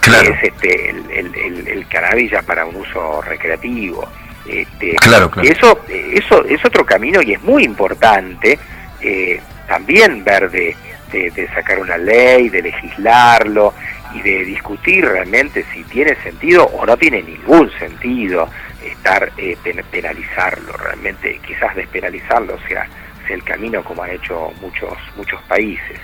claro. 0.00 0.32
es 0.34 0.42
este 0.44 0.90
el, 0.90 1.10
el, 1.10 1.68
el, 1.68 1.86
cannabis 1.88 2.30
ya 2.30 2.42
para 2.42 2.64
un 2.64 2.76
uso 2.76 3.22
recreativo 3.22 4.08
este, 4.46 4.96
claro, 4.96 5.30
claro. 5.30 5.48
eso 5.48 5.84
eso 5.88 6.44
es 6.44 6.64
otro 6.64 6.84
camino 6.84 7.20
y 7.22 7.32
es 7.32 7.42
muy 7.42 7.64
importante 7.64 8.58
eh, 9.00 9.40
también 9.68 10.24
ver 10.24 10.50
de, 10.50 10.76
de, 11.12 11.48
sacar 11.54 11.78
una 11.78 11.96
ley 11.96 12.48
de 12.48 12.62
legislarlo 12.62 13.74
y 14.14 14.20
de 14.22 14.44
discutir 14.44 15.04
realmente 15.04 15.64
si 15.72 15.84
tiene 15.84 16.16
sentido 16.22 16.64
o 16.64 16.84
no 16.84 16.96
tiene 16.96 17.22
ningún 17.22 17.70
sentido 17.78 18.48
estar 18.84 19.30
eh, 19.36 19.56
penalizarlo, 19.90 20.72
realmente 20.72 21.40
quizás 21.46 21.74
despenalizarlo 21.74 22.58
sea, 22.66 22.86
sea 23.26 23.36
el 23.36 23.44
camino 23.44 23.82
como 23.84 24.02
han 24.02 24.10
hecho 24.10 24.52
muchos, 24.60 24.94
muchos 25.16 25.40
países. 25.42 25.98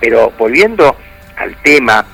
Pero 0.00 0.32
volviendo 0.38 0.96
al 1.36 1.54
tema 1.62 2.04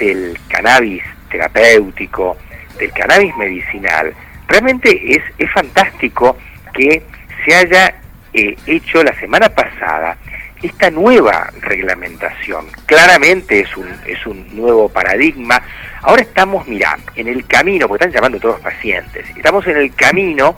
del 0.00 0.36
cannabis 0.48 1.04
terapéutico, 1.30 2.36
del 2.78 2.90
cannabis 2.92 3.36
medicinal, 3.36 4.12
realmente 4.48 5.14
es, 5.14 5.22
es 5.38 5.50
fantástico 5.52 6.36
que 6.74 7.02
se 7.44 7.54
haya 7.54 7.94
eh, 8.32 8.56
hecho 8.66 9.04
la 9.04 9.14
semana 9.20 9.48
pasada 9.48 10.16
esta 10.62 10.90
nueva 10.90 11.50
reglamentación. 11.60 12.66
Claramente 12.86 13.60
es 13.60 13.76
un, 13.76 13.88
es 14.06 14.26
un 14.26 14.54
nuevo 14.54 14.88
paradigma. 14.88 15.62
Ahora 16.02 16.22
estamos, 16.22 16.66
mira, 16.66 16.98
en 17.16 17.28
el 17.28 17.46
camino, 17.46 17.88
porque 17.88 18.04
están 18.04 18.14
llamando 18.14 18.38
todos 18.38 18.56
los 18.56 18.64
pacientes, 18.64 19.24
estamos 19.36 19.66
en 19.66 19.76
el 19.76 19.94
camino 19.94 20.56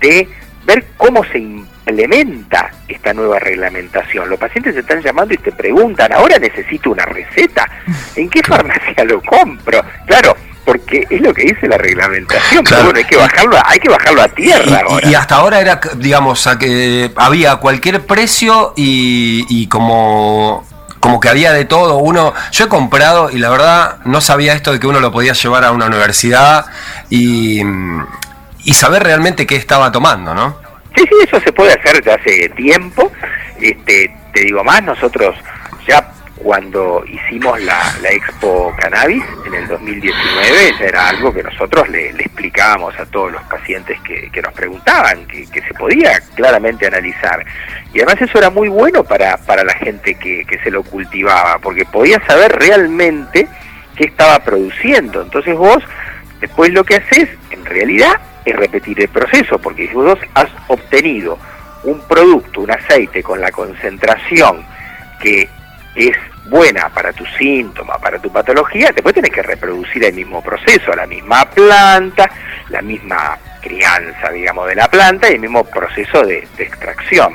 de 0.00 0.28
ver 0.68 0.84
cómo 0.98 1.24
se 1.24 1.38
implementa 1.38 2.70
esta 2.86 3.14
nueva 3.14 3.38
reglamentación. 3.38 4.28
Los 4.28 4.38
pacientes 4.38 4.74
se 4.74 4.80
están 4.80 5.00
llamando 5.00 5.32
y 5.32 5.38
te 5.38 5.50
preguntan, 5.50 6.12
ahora 6.12 6.38
necesito 6.38 6.90
una 6.90 7.06
receta, 7.06 7.66
¿en 8.14 8.28
qué 8.28 8.42
farmacia 8.42 9.02
lo 9.04 9.22
compro? 9.22 9.82
Claro, 10.06 10.36
porque 10.66 11.06
es 11.08 11.22
lo 11.22 11.32
que 11.32 11.44
dice 11.44 11.66
la 11.66 11.78
reglamentación, 11.78 12.62
pero 12.64 12.84
bueno, 12.84 12.98
hay 12.98 13.04
que 13.04 13.16
bajarlo, 13.16 13.56
hay 13.64 13.78
que 13.78 13.88
bajarlo 13.88 14.22
a 14.22 14.28
tierra 14.28 14.82
y, 15.02 15.08
Y 15.08 15.14
hasta 15.14 15.36
ahora 15.36 15.60
era, 15.62 15.80
digamos, 15.96 16.46
a 16.46 16.58
que 16.58 17.10
había 17.16 17.56
cualquier 17.56 18.04
precio 18.04 18.74
y, 18.76 19.66
como 19.68 20.66
como 21.00 21.20
que 21.20 21.28
había 21.28 21.52
de 21.52 21.64
todo. 21.64 21.98
Uno, 21.98 22.34
yo 22.50 22.64
he 22.64 22.68
comprado 22.68 23.30
y 23.30 23.38
la 23.38 23.48
verdad 23.48 23.98
no 24.04 24.20
sabía 24.20 24.52
esto 24.52 24.72
de 24.72 24.80
que 24.80 24.86
uno 24.88 24.98
lo 24.98 25.12
podía 25.12 25.32
llevar 25.32 25.64
a 25.64 25.70
una 25.70 25.86
universidad 25.86 26.66
y, 27.08 27.62
y 28.64 28.72
saber 28.72 29.02
realmente 29.02 29.46
qué 29.46 29.56
estaba 29.56 29.90
tomando, 29.92 30.34
¿no? 30.34 30.58
Sí, 30.96 31.04
sí, 31.08 31.14
eso 31.24 31.40
se 31.40 31.52
puede 31.52 31.72
hacer 31.72 32.02
ya 32.04 32.14
hace 32.14 32.48
tiempo. 32.50 33.12
Este, 33.60 34.14
te 34.32 34.40
digo 34.40 34.64
más, 34.64 34.82
nosotros 34.82 35.36
ya 35.86 36.12
cuando 36.36 37.04
hicimos 37.06 37.60
la, 37.62 37.94
Expo 38.10 38.74
Cannabis 38.78 39.22
en 39.46 39.54
el 39.54 39.68
2019, 39.68 40.74
era 40.80 41.08
algo 41.08 41.32
que 41.32 41.42
nosotros 41.42 41.88
le, 41.88 42.10
explicábamos 42.10 42.98
a 42.98 43.06
todos 43.06 43.32
los 43.32 43.42
pacientes 43.44 43.98
que, 44.02 44.40
nos 44.40 44.52
preguntaban, 44.52 45.26
que, 45.26 45.46
se 45.46 45.74
podía 45.74 46.20
claramente 46.34 46.86
analizar. 46.86 47.44
Y 47.92 48.00
además 48.00 48.22
eso 48.22 48.38
era 48.38 48.50
muy 48.50 48.68
bueno 48.68 49.02
para, 49.04 49.36
para 49.38 49.64
la 49.64 49.74
gente 49.74 50.14
que, 50.14 50.44
que 50.44 50.58
se 50.60 50.70
lo 50.70 50.82
cultivaba, 50.82 51.58
porque 51.58 51.84
podía 51.84 52.24
saber 52.26 52.52
realmente 52.52 53.48
qué 53.96 54.04
estaba 54.04 54.38
produciendo. 54.38 55.22
Entonces 55.22 55.56
vos, 55.56 55.82
después 56.40 56.72
lo 56.72 56.84
que 56.84 56.96
haces, 56.96 57.28
en 57.50 57.64
realidad, 57.64 58.20
es 58.50 58.56
repetir 58.56 59.00
el 59.00 59.08
proceso, 59.08 59.58
porque 59.58 59.88
si 59.88 59.94
vos 59.94 60.18
has 60.34 60.48
obtenido 60.68 61.38
un 61.84 62.00
producto, 62.00 62.60
un 62.60 62.70
aceite 62.70 63.22
con 63.22 63.40
la 63.40 63.50
concentración 63.50 64.64
que 65.20 65.48
es 65.94 66.16
buena 66.48 66.88
para 66.88 67.12
tu 67.12 67.24
síntoma, 67.38 67.98
para 67.98 68.18
tu 68.18 68.30
patología, 68.30 68.90
después 68.94 69.14
tenés 69.14 69.30
que 69.30 69.42
reproducir 69.42 70.04
el 70.04 70.14
mismo 70.14 70.42
proceso, 70.42 70.94
la 70.94 71.06
misma 71.06 71.48
planta, 71.50 72.30
la 72.70 72.82
misma 72.82 73.38
crianza, 73.60 74.30
digamos, 74.30 74.66
de 74.68 74.74
la 74.74 74.88
planta 74.88 75.30
y 75.30 75.34
el 75.34 75.40
mismo 75.40 75.64
proceso 75.64 76.24
de, 76.24 76.46
extracción. 76.58 77.34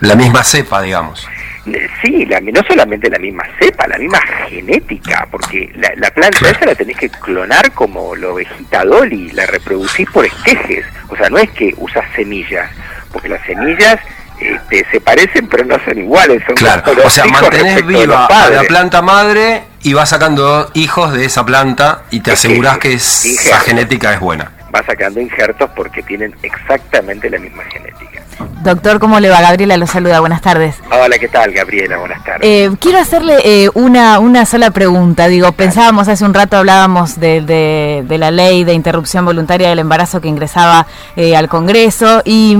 La 0.00 0.14
misma 0.14 0.42
cepa, 0.42 0.82
digamos. 0.82 1.26
Eh, 1.66 1.88
sí, 2.02 2.26
la, 2.26 2.40
no 2.40 2.62
solamente 2.68 3.08
la 3.08 3.18
misma 3.18 3.44
cepa, 3.58 3.86
la 3.86 3.98
misma 3.98 4.20
genética, 4.48 5.26
porque 5.30 5.72
la, 5.76 6.10
planta 6.10 6.50
esa 6.50 6.66
la 6.66 6.74
tenés 6.74 6.96
que 6.96 7.08
clonar 7.08 7.72
como 7.72 8.14
lo 8.14 8.34
vegetador 8.34 9.12
y 9.12 9.30
la 9.32 9.46
reproducís 9.46 10.08
por 10.10 10.26
esquejes. 10.26 10.84
O 11.08 11.16
sea, 11.16 11.30
no 11.30 11.38
es 11.38 11.50
que 11.50 11.74
usas 11.78 12.04
semillas, 12.14 12.70
porque 13.12 13.28
las 13.30 13.42
semillas 13.46 13.98
este, 14.38 14.84
se 14.90 15.00
parecen 15.00 15.46
pero 15.48 15.64
no 15.64 15.76
son 15.84 15.98
iguales. 15.98 16.42
Son 16.46 16.54
claro, 16.56 16.82
o 17.02 17.10
sea, 17.10 17.24
mantenés 17.24 17.86
viva 17.86 18.26
a 18.26 18.50
la 18.50 18.62
planta 18.64 19.00
madre 19.00 19.62
y 19.82 19.94
vas 19.94 20.10
sacando 20.10 20.70
hijos 20.74 21.12
de 21.14 21.24
esa 21.24 21.46
planta 21.46 22.02
y 22.10 22.20
te 22.20 22.32
aseguras 22.32 22.78
que 22.78 22.92
esa 22.92 23.60
genética 23.60 24.12
es 24.12 24.20
buena. 24.20 24.50
Vas 24.70 24.84
sacando 24.86 25.20
injertos 25.20 25.70
porque 25.74 26.02
tienen 26.02 26.34
exactamente 26.42 27.30
la 27.30 27.38
misma 27.38 27.62
genética. 27.64 28.22
Doctor, 28.64 28.98
¿cómo 28.98 29.20
le 29.20 29.28
va? 29.28 29.42
Gabriela 29.42 29.76
lo 29.76 29.86
saluda, 29.86 30.20
buenas 30.20 30.40
tardes. 30.40 30.76
Hola, 30.90 31.18
¿qué 31.18 31.28
tal, 31.28 31.52
Gabriela? 31.52 31.98
Buenas 31.98 32.24
tardes. 32.24 32.40
Eh, 32.42 32.70
quiero 32.80 32.98
hacerle 32.98 33.36
eh, 33.44 33.68
una, 33.74 34.18
una 34.20 34.46
sola 34.46 34.70
pregunta. 34.70 35.28
Digo, 35.28 35.52
pensábamos 35.52 36.08
hace 36.08 36.24
un 36.24 36.32
rato, 36.32 36.56
hablábamos 36.56 37.20
de, 37.20 37.42
de, 37.42 38.18
la 38.18 38.30
ley 38.30 38.64
de 38.64 38.72
interrupción 38.72 39.26
voluntaria 39.26 39.68
del 39.68 39.80
embarazo 39.80 40.22
que 40.22 40.28
ingresaba 40.28 40.86
eh, 41.14 41.36
al 41.36 41.50
Congreso 41.50 42.22
y, 42.24 42.56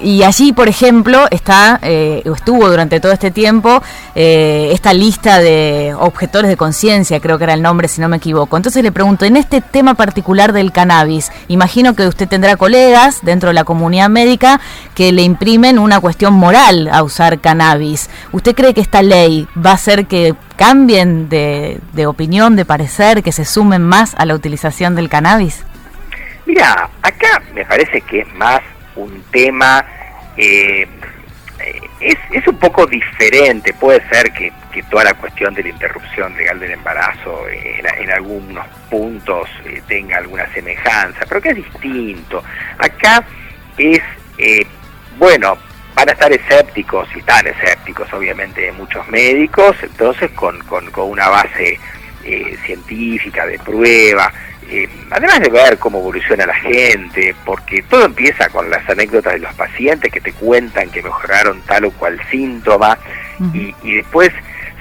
y, 0.00 0.22
allí, 0.22 0.52
por 0.52 0.68
ejemplo, 0.68 1.26
está, 1.32 1.80
estuvo 1.82 2.68
durante 2.68 3.00
todo 3.00 3.10
este 3.10 3.32
tiempo 3.32 3.82
esta 4.14 4.92
lista 4.94 5.40
de 5.40 5.92
objetores 5.98 6.50
de 6.50 6.56
conciencia, 6.56 7.18
creo 7.18 7.36
que 7.36 7.44
era 7.44 7.54
el 7.54 7.62
nombre, 7.62 7.88
si 7.88 8.00
no 8.00 8.08
me 8.08 8.18
equivoco. 8.18 8.56
Entonces 8.56 8.84
le 8.84 8.92
pregunto, 8.92 9.24
en 9.24 9.36
este 9.36 9.60
tema 9.60 9.94
particular 9.94 10.52
del 10.52 10.70
cannabis, 10.70 11.32
imagino 11.48 11.94
que 11.94 12.06
usted 12.06 12.28
tendrá 12.28 12.56
colegas 12.56 13.20
dentro 13.22 13.48
de 13.48 13.54
la 13.54 13.64
comunidad 13.64 14.08
médica 14.08 14.60
que 14.94 15.10
le 15.10 15.22
imprimen 15.48 15.78
una 15.78 15.98
cuestión 15.98 16.34
moral 16.34 16.90
a 16.92 17.02
usar 17.02 17.40
cannabis. 17.40 18.10
¿Usted 18.32 18.54
cree 18.54 18.74
que 18.74 18.82
esta 18.82 19.00
ley 19.00 19.48
va 19.56 19.70
a 19.70 19.74
hacer 19.74 20.04
que 20.06 20.34
cambien 20.56 21.30
de, 21.30 21.80
opinión, 22.06 22.54
de 22.54 22.66
parecer, 22.66 23.22
que 23.22 23.32
se 23.32 23.46
sumen 23.46 23.80
más 23.80 24.14
a 24.16 24.26
la 24.26 24.34
utilización 24.34 24.94
del 24.94 25.08
cannabis? 25.08 25.64
Mira, 26.44 26.90
acá 27.00 27.42
me 27.54 27.64
parece 27.64 28.02
que 28.02 28.20
es 28.20 28.34
más 28.34 28.60
un 28.94 29.22
tema, 29.30 29.86
eh, 30.36 30.86
es, 32.00 32.18
es, 32.30 32.46
un 32.46 32.58
poco 32.58 32.84
diferente, 32.84 33.72
puede 33.72 34.06
ser 34.10 34.30
que, 34.32 34.52
toda 34.90 35.04
la 35.04 35.14
cuestión 35.14 35.54
de 35.54 35.62
la 35.64 35.70
interrupción 35.70 36.36
legal 36.36 36.60
del 36.60 36.72
embarazo 36.72 37.48
en, 37.48 38.10
algunos 38.12 38.64
puntos 38.88 39.48
eh, 39.64 39.82
tenga 39.88 40.18
alguna 40.18 40.46
semejanza, 40.52 41.20
pero 41.26 41.40
que 41.40 41.48
es 41.48 41.56
distinto. 41.56 42.44
Acá 42.78 43.24
es 43.76 44.00
eh, 44.38 44.64
bueno, 45.18 45.58
van 45.94 46.08
a 46.08 46.12
estar 46.12 46.32
escépticos, 46.32 47.08
y 47.14 47.18
están 47.18 47.46
escépticos 47.46 48.12
obviamente 48.12 48.70
muchos 48.72 49.06
médicos, 49.08 49.76
entonces 49.82 50.30
con, 50.32 50.58
con, 50.60 50.88
una 50.96 51.28
base 51.28 51.78
eh, 52.24 52.56
científica, 52.64 53.44
de 53.46 53.58
prueba, 53.58 54.32
eh, 54.70 54.88
además 55.10 55.40
de 55.40 55.48
ver 55.48 55.78
cómo 55.78 55.98
evoluciona 55.98 56.46
la 56.46 56.54
gente, 56.54 57.34
porque 57.44 57.82
todo 57.82 58.04
empieza 58.04 58.48
con 58.50 58.70
las 58.70 58.88
anécdotas 58.88 59.32
de 59.32 59.38
los 59.40 59.54
pacientes 59.54 60.12
que 60.12 60.20
te 60.20 60.32
cuentan 60.32 60.90
que 60.90 61.02
mejoraron 61.02 61.60
tal 61.62 61.86
o 61.86 61.90
cual 61.92 62.20
síntoma, 62.30 62.98
y, 63.52 63.72
después 63.94 64.30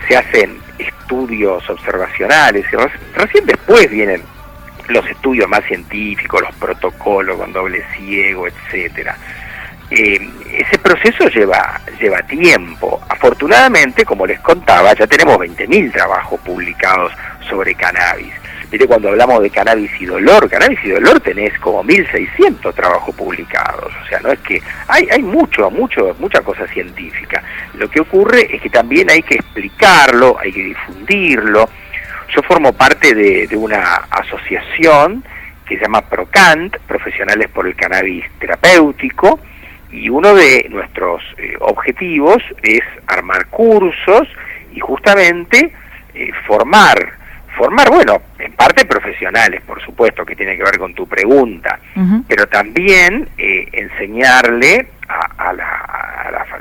se 0.08 0.18
hacen 0.18 0.60
estudios 0.78 1.68
observacionales, 1.70 2.66
y 2.72 2.76
recién 3.18 3.46
después 3.46 3.90
vienen 3.90 4.22
los 4.90 5.08
estudios 5.08 5.50
más 5.50 5.64
científicos, 5.66 6.42
los 6.42 6.56
protocolos 6.56 7.38
con 7.38 7.54
doble 7.54 7.84
ciego, 7.96 8.48
etcétera. 8.48 9.18
Eh, 9.90 10.30
ese 10.54 10.78
proceso 10.80 11.30
lleva, 11.30 11.80
lleva 12.00 12.22
tiempo. 12.24 13.02
Afortunadamente, 13.08 14.04
como 14.04 14.26
les 14.26 14.40
contaba, 14.42 14.94
ya 14.94 15.08
tenemos 15.08 15.38
20.000 15.38 15.94
trabajos 15.94 16.40
publicados 16.42 17.14
sobre 17.48 17.74
cannabis. 17.76 18.34
Mire, 18.70 18.86
cuando 18.86 19.08
hablamos 19.10 19.42
de 19.42 19.50
cannabis 19.50 19.90
y 20.02 20.06
dolor, 20.06 20.50
cannabis 20.50 20.80
y 20.84 20.90
dolor 20.90 21.22
tenés 21.22 21.58
como 21.60 21.84
1.600 21.86 22.74
trabajos 22.74 23.16
publicados. 23.16 23.94
O 24.04 24.08
sea, 24.10 24.20
no 24.20 24.30
es 24.30 24.40
que 24.40 24.62
hay, 24.90 25.08
hay 25.10 25.22
mucho, 25.24 25.72
mucho, 25.72 26.14
mucha 26.20 26.42
cosa 26.42 26.68
científica. 26.68 27.42
Lo 27.76 27.90
que 27.90 28.02
ocurre 28.02 28.54
es 28.54 28.62
que 28.62 28.70
también 28.70 29.10
hay 29.10 29.22
que 29.22 29.36
explicarlo, 29.36 30.38
hay 30.38 30.52
que 30.52 30.64
difundirlo. 30.64 31.70
Yo 32.36 32.44
formo 32.44 32.74
parte 32.74 33.16
de, 33.16 33.48
de 33.48 33.56
una 33.56 34.06
asociación 34.10 35.24
que 35.66 35.78
se 35.78 35.84
llama 35.84 36.02
PROCANT, 36.02 36.78
Profesionales 36.80 37.48
por 37.54 37.68
el 37.68 37.76
Cannabis 37.76 38.26
Terapéutico, 38.38 39.40
y 39.92 40.10
uno 40.10 40.36
de 40.36 40.68
nuestros 40.70 41.22
eh, 41.38 41.56
objetivos 41.60 42.44
es 42.62 42.82
armar 43.08 43.48
cursos 43.48 44.28
y 44.74 44.80
justamente 44.80 45.72
eh, 46.14 46.32
formar, 46.46 47.14
formar, 47.58 47.90
bueno, 47.90 48.22
en 48.40 48.52
parte 48.54 48.86
profesionales, 48.86 49.62
por 49.66 49.82
supuesto, 49.82 50.26
que 50.26 50.36
tiene 50.36 50.58
que 50.58 50.64
ver 50.64 50.78
con 50.78 50.94
tu 50.94 51.08
pregunta, 51.08 51.80
pero 52.28 52.48
también 52.48 53.30
eh, 53.38 53.68
enseñarle 53.72 54.88
a, 55.08 55.54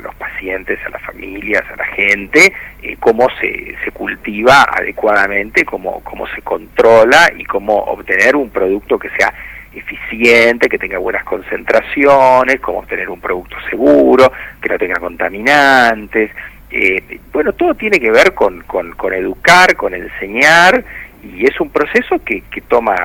los 0.01 0.15
pacientes, 0.15 0.79
a 0.85 0.89
las 0.89 1.01
familias, 1.01 1.63
a 1.71 1.75
la 1.75 1.85
gente, 1.85 2.53
cómo 2.99 3.27
se, 3.41 3.75
se 3.83 3.91
cultiva 3.91 4.63
adecuadamente, 4.63 5.65
cómo, 5.65 6.01
cómo 6.03 6.27
se 6.27 6.41
controla 6.41 7.31
y 7.35 7.43
cómo 7.43 7.75
obtener 7.75 8.35
un 8.35 8.49
producto 8.49 8.97
que 8.97 9.09
sea 9.09 9.33
eficiente, 9.77 10.69
que 10.69 10.77
tenga 10.77 10.97
buenas 10.97 11.23
concentraciones, 11.23 12.59
como 12.59 12.79
obtener 12.79 13.09
un 13.09 13.19
producto 13.19 13.55
seguro, 13.69 14.31
que 14.61 14.69
no 14.69 14.77
tenga 14.77 14.99
contaminantes. 14.99 16.31
Eh, 16.69 17.19
bueno, 17.31 17.53
todo 17.53 17.73
tiene 17.75 17.99
que 17.99 18.11
ver 18.11 18.33
con, 18.33 18.61
con, 18.63 19.13
educar, 19.13 19.75
con 19.75 19.93
enseñar 19.93 20.83
y 21.23 21.45
es 21.45 21.59
un 21.59 21.69
proceso 21.69 22.19
que, 22.23 22.43
que 22.51 22.61
toma 22.61 22.95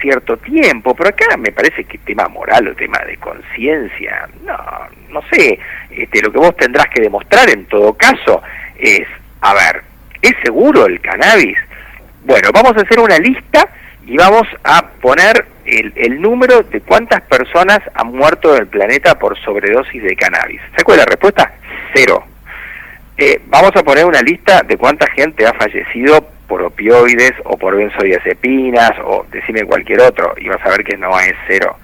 cierto 0.00 0.36
tiempo, 0.36 0.94
pero 0.94 1.10
acá 1.10 1.36
me 1.36 1.52
parece 1.52 1.84
que 1.84 1.98
tema 1.98 2.28
moral 2.28 2.68
o 2.68 2.74
tema 2.74 2.98
de 3.06 3.16
conciencia, 3.16 4.28
no, 4.44 4.56
no 5.10 5.22
sé, 5.30 5.58
este, 5.90 6.22
lo 6.22 6.30
que 6.30 6.38
vos 6.38 6.56
tendrás 6.56 6.88
que 6.88 7.02
demostrar 7.02 7.50
en 7.50 7.66
todo 7.66 7.94
caso 7.94 8.42
es, 8.78 9.06
a 9.40 9.54
ver, 9.54 9.82
¿es 10.22 10.34
seguro 10.42 10.86
el 10.86 11.00
cannabis? 11.00 11.58
Bueno, 12.24 12.50
vamos 12.52 12.76
a 12.76 12.82
hacer 12.82 13.00
una 13.00 13.18
lista 13.18 13.68
y 14.08 14.16
vamos 14.16 14.48
a 14.64 14.82
poner 15.02 15.44
el, 15.66 15.92
el 15.94 16.20
número 16.20 16.62
de 16.62 16.80
cuántas 16.80 17.20
personas 17.22 17.80
han 17.94 18.08
muerto 18.08 18.54
en 18.54 18.62
el 18.62 18.66
planeta 18.66 19.18
por 19.18 19.38
sobredosis 19.38 20.02
de 20.02 20.16
cannabis. 20.16 20.62
¿Se 20.74 20.82
cuál 20.82 20.96
la 20.98 21.04
respuesta? 21.04 21.52
Cero. 21.92 22.24
Eh, 23.18 23.38
vamos 23.48 23.72
a 23.76 23.82
poner 23.82 24.06
una 24.06 24.22
lista 24.22 24.62
de 24.62 24.78
cuánta 24.78 25.06
gente 25.10 25.46
ha 25.46 25.52
fallecido 25.52 26.26
por 26.46 26.62
opioides 26.62 27.34
o 27.44 27.58
por 27.58 27.76
benzodiazepinas 27.76 28.92
o 29.04 29.26
decime 29.30 29.64
cualquier 29.64 30.00
otro 30.00 30.32
y 30.38 30.48
vas 30.48 30.64
a 30.64 30.70
ver 30.70 30.84
que 30.84 30.96
no 30.96 31.20
es 31.20 31.34
cero. 31.46 31.76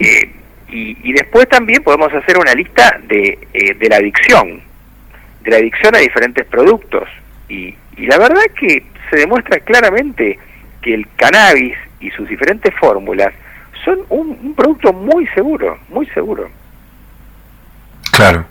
Eh, 0.00 0.32
y, 0.70 1.12
después 1.12 1.48
también 1.48 1.82
podemos 1.82 2.12
hacer 2.12 2.36
una 2.36 2.52
lista 2.52 2.98
de, 3.04 3.38
eh, 3.54 3.74
de 3.74 3.88
la 3.88 3.96
adicción, 3.96 4.60
de 5.42 5.50
la 5.50 5.56
adicción 5.58 5.94
a 5.94 5.98
diferentes 5.98 6.44
productos. 6.46 7.08
Y, 7.48 7.74
y 7.96 8.06
la 8.06 8.18
verdad 8.18 8.42
que 8.58 8.82
se 9.08 9.16
demuestra 9.16 9.60
claramente 9.60 10.38
que 10.82 10.94
el 10.94 11.08
cannabis 11.16 11.76
y 12.00 12.10
sus 12.10 12.28
diferentes 12.28 12.74
fórmulas 12.74 13.32
son 13.84 13.98
un, 14.08 14.38
un 14.42 14.54
producto 14.54 14.92
muy 14.92 15.26
seguro, 15.28 15.78
muy 15.88 16.06
seguro. 16.06 16.48
Claro, 18.12 18.44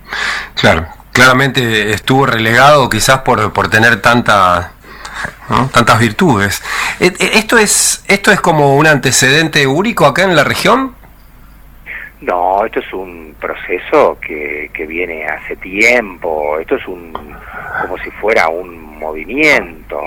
claro. 0.56 0.88
Claramente 1.12 1.92
estuvo 1.92 2.26
relegado 2.26 2.90
quizás 2.90 3.20
por, 3.20 3.52
por 3.52 3.70
tener 3.70 4.02
tanta 4.02 4.74
tantas 5.74 6.00
virtudes. 6.00 6.62
Eh, 7.00 7.12
eh, 7.20 7.32
¿Esto 7.34 7.58
es, 7.58 8.04
¿Esto 8.08 8.32
es 8.32 8.40
como 8.42 8.76
un 8.76 8.88
antecedente 8.88 9.66
único 9.66 10.06
acá 10.06 10.24
en 10.24 10.36
la 10.36 10.44
región? 10.44 10.96
No, 12.22 12.66
esto 12.66 12.80
es 12.80 12.94
un 12.94 13.36
proceso 13.40 14.18
que, 14.20 14.70
que 14.74 14.86
viene 14.86 15.26
hace 15.26 15.56
tiempo, 15.56 16.58
esto 16.60 16.76
es 16.76 16.88
un 16.88 17.14
como 17.82 17.98
si 18.00 18.10
fuera 18.12 18.50
un 18.50 18.98
movimiento. 19.00 20.02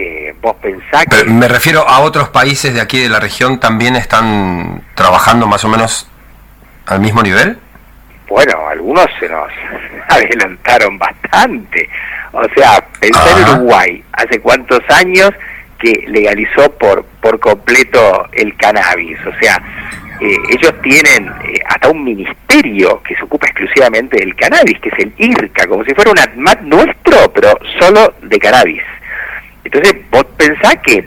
Eh, 0.00 0.34
vos 0.40 0.56
pensás 0.62 1.04
que... 1.04 1.24
me 1.24 1.46
refiero 1.46 1.86
a 1.86 2.00
otros 2.00 2.30
países 2.30 2.72
de 2.72 2.80
aquí 2.80 2.98
de 2.98 3.10
la 3.10 3.20
región 3.20 3.60
también 3.60 3.96
están 3.96 4.82
trabajando 4.94 5.46
más 5.46 5.62
o 5.64 5.68
menos 5.68 6.08
al 6.86 7.00
mismo 7.00 7.22
nivel. 7.22 7.58
Bueno, 8.26 8.66
algunos 8.68 9.06
se 9.18 9.28
nos 9.28 9.50
adelantaron 10.08 10.98
bastante. 10.98 11.88
O 12.32 12.44
sea, 12.54 12.82
pensar 12.98 13.40
en 13.40 13.58
Uruguay, 13.58 14.04
hace 14.12 14.40
cuántos 14.40 14.80
años 14.88 15.30
que 15.78 16.04
legalizó 16.08 16.72
por, 16.78 17.04
por 17.20 17.38
completo 17.38 18.26
el 18.32 18.56
cannabis. 18.56 19.18
O 19.26 19.38
sea, 19.40 19.60
eh, 20.20 20.36
ellos 20.50 20.72
tienen 20.82 21.28
eh, 21.44 21.60
hasta 21.66 21.90
un 21.90 22.04
ministerio 22.04 23.02
que 23.02 23.16
se 23.16 23.24
ocupa 23.24 23.48
exclusivamente 23.48 24.16
del 24.18 24.34
cannabis, 24.34 24.78
que 24.80 24.88
es 24.88 24.98
el 24.98 25.12
IRCA, 25.18 25.66
como 25.66 25.84
si 25.84 25.94
fuera 25.94 26.10
un 26.10 26.18
ADMAT 26.18 26.60
nuestro, 26.62 27.32
pero 27.34 27.58
solo 27.78 28.14
de 28.22 28.38
cannabis. 28.38 28.82
Entonces, 29.64 29.94
vos 30.10 30.24
pensás 30.36 30.76
que 30.84 31.04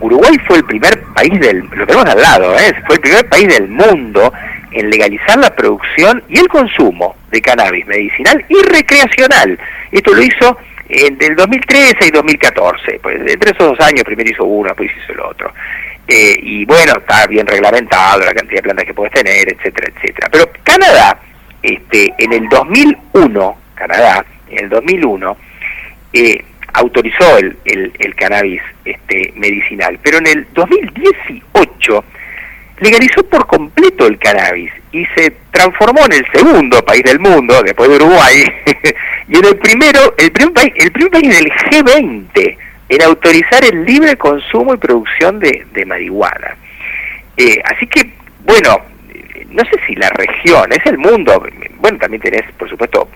Uruguay 0.00 0.36
fue 0.46 0.58
el 0.58 0.64
primer 0.64 1.02
país 1.14 1.38
del, 1.40 1.60
lo 1.74 1.86
tenemos 1.86 2.06
al 2.06 2.20
lado, 2.20 2.54
¿eh? 2.58 2.74
fue 2.86 2.96
el 2.96 3.00
primer 3.00 3.28
país 3.28 3.48
del 3.48 3.68
mundo 3.68 4.32
en 4.72 4.90
legalizar 4.90 5.38
la 5.38 5.54
producción 5.54 6.22
y 6.28 6.38
el 6.38 6.48
consumo 6.48 7.16
de 7.30 7.40
cannabis 7.40 7.86
medicinal 7.86 8.44
y 8.48 8.60
recreacional. 8.62 9.58
Esto 9.90 10.12
lo 10.12 10.22
hizo 10.22 10.58
entre 10.88 11.28
el 11.28 11.36
2013 11.36 12.08
y 12.08 12.10
2014, 12.10 13.00
pues 13.02 13.20
entre 13.20 13.52
esos 13.52 13.76
dos 13.76 13.80
años 13.80 14.04
primero 14.04 14.30
hizo 14.30 14.44
uno, 14.44 14.68
después 14.68 14.90
hizo 15.02 15.12
el 15.12 15.20
otro. 15.20 15.52
Eh, 16.06 16.36
y 16.42 16.64
bueno, 16.66 16.92
está 16.98 17.26
bien 17.26 17.46
reglamentado 17.46 18.20
la 18.20 18.34
cantidad 18.34 18.58
de 18.58 18.62
plantas 18.62 18.84
que 18.84 18.94
puedes 18.94 19.14
tener, 19.14 19.50
etcétera, 19.50 19.90
etcétera. 19.94 20.28
Pero 20.30 20.50
Canadá, 20.62 21.18
este, 21.62 22.12
en 22.18 22.32
el 22.32 22.48
2001, 22.48 23.56
Canadá, 23.74 24.24
en 24.50 24.64
el 24.64 24.68
2001, 24.68 25.36
eh, 26.12 26.44
autorizó 26.74 27.38
el, 27.38 27.56
el, 27.64 27.92
el, 27.98 28.14
cannabis 28.14 28.60
este, 28.84 29.32
medicinal, 29.36 29.98
pero 30.02 30.18
en 30.18 30.26
el 30.26 30.46
2018 30.54 32.04
legalizó 32.80 33.24
por 33.24 33.46
completo 33.46 34.06
el 34.06 34.18
cannabis 34.18 34.72
y 34.92 35.06
se 35.16 35.32
transformó 35.50 36.04
en 36.06 36.12
el 36.14 36.26
segundo 36.32 36.84
país 36.84 37.02
del 37.04 37.20
mundo, 37.20 37.62
después 37.62 37.88
de 37.88 37.96
Uruguay, 37.96 38.52
y 39.28 39.36
en 39.36 39.44
el 39.44 39.56
primero, 39.56 40.14
el 40.18 40.32
primer 40.32 40.52
país, 40.52 40.72
el 40.76 40.92
primer 40.92 41.12
país 41.12 41.38
del 41.38 41.52
G20 41.52 42.56
en 42.88 43.02
autorizar 43.02 43.64
el 43.64 43.84
libre 43.84 44.16
consumo 44.16 44.74
y 44.74 44.76
producción 44.76 45.38
de, 45.40 45.66
de 45.72 45.86
marihuana. 45.86 46.56
Eh, 47.36 47.60
así 47.64 47.86
que, 47.86 48.10
bueno, 48.44 48.80
no 49.50 49.62
sé 49.64 49.80
si 49.86 49.94
la 49.94 50.10
región, 50.10 50.72
es 50.72 50.84
el 50.86 50.98
mundo, 50.98 51.46
bueno, 51.78 51.98
también 51.98 52.20
tenés, 52.20 52.42
por 52.58 52.68
supuesto, 52.68 53.08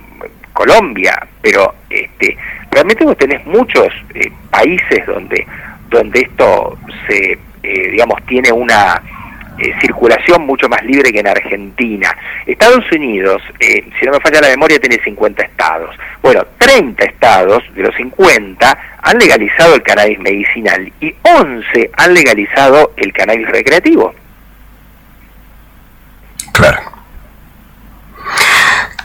Colombia, 0.53 1.27
pero 1.41 1.75
este, 1.91 2.37
realmente 2.71 3.05
vos 3.05 3.17
tenés 3.17 3.45
muchos 3.47 3.89
eh, 4.15 4.31
países 4.51 5.07
donde, 5.07 5.47
donde 5.91 6.21
esto 6.21 6.79
se, 7.09 7.39
eh, 7.63 7.89
digamos, 7.91 8.25
tiene 8.27 8.53
una 8.53 9.03
eh, 9.59 9.75
circulación 9.81 10.47
mucho 10.47 10.69
más 10.69 10.85
libre 10.85 11.13
que 11.13 11.19
en 11.19 11.27
Argentina. 11.27 12.17
Estados 12.47 12.85
Unidos, 12.93 13.43
eh, 13.59 13.85
si 13.99 14.07
no 14.07 14.13
me 14.13 14.21
falla 14.21 14.41
la 14.41 14.49
memoria, 14.51 14.79
tiene 14.79 15.03
50 15.03 15.43
estados. 15.43 15.97
Bueno, 16.23 16.47
30 16.59 17.05
estados 17.05 17.65
de 17.75 17.83
los 17.83 17.95
50 17.97 18.79
han 19.03 19.19
legalizado 19.19 19.75
el 19.75 19.83
cannabis 19.83 20.21
medicinal 20.21 20.93
y 21.01 21.13
11 21.23 21.91
han 21.97 22.15
legalizado 22.15 22.93
el 22.97 23.13
cannabis 23.13 23.49
recreativo. 23.49 24.15
Claro. 26.53 26.79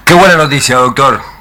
Qué 0.06 0.14
buena 0.14 0.36
noticia, 0.36 0.76
doctor. 0.76 1.33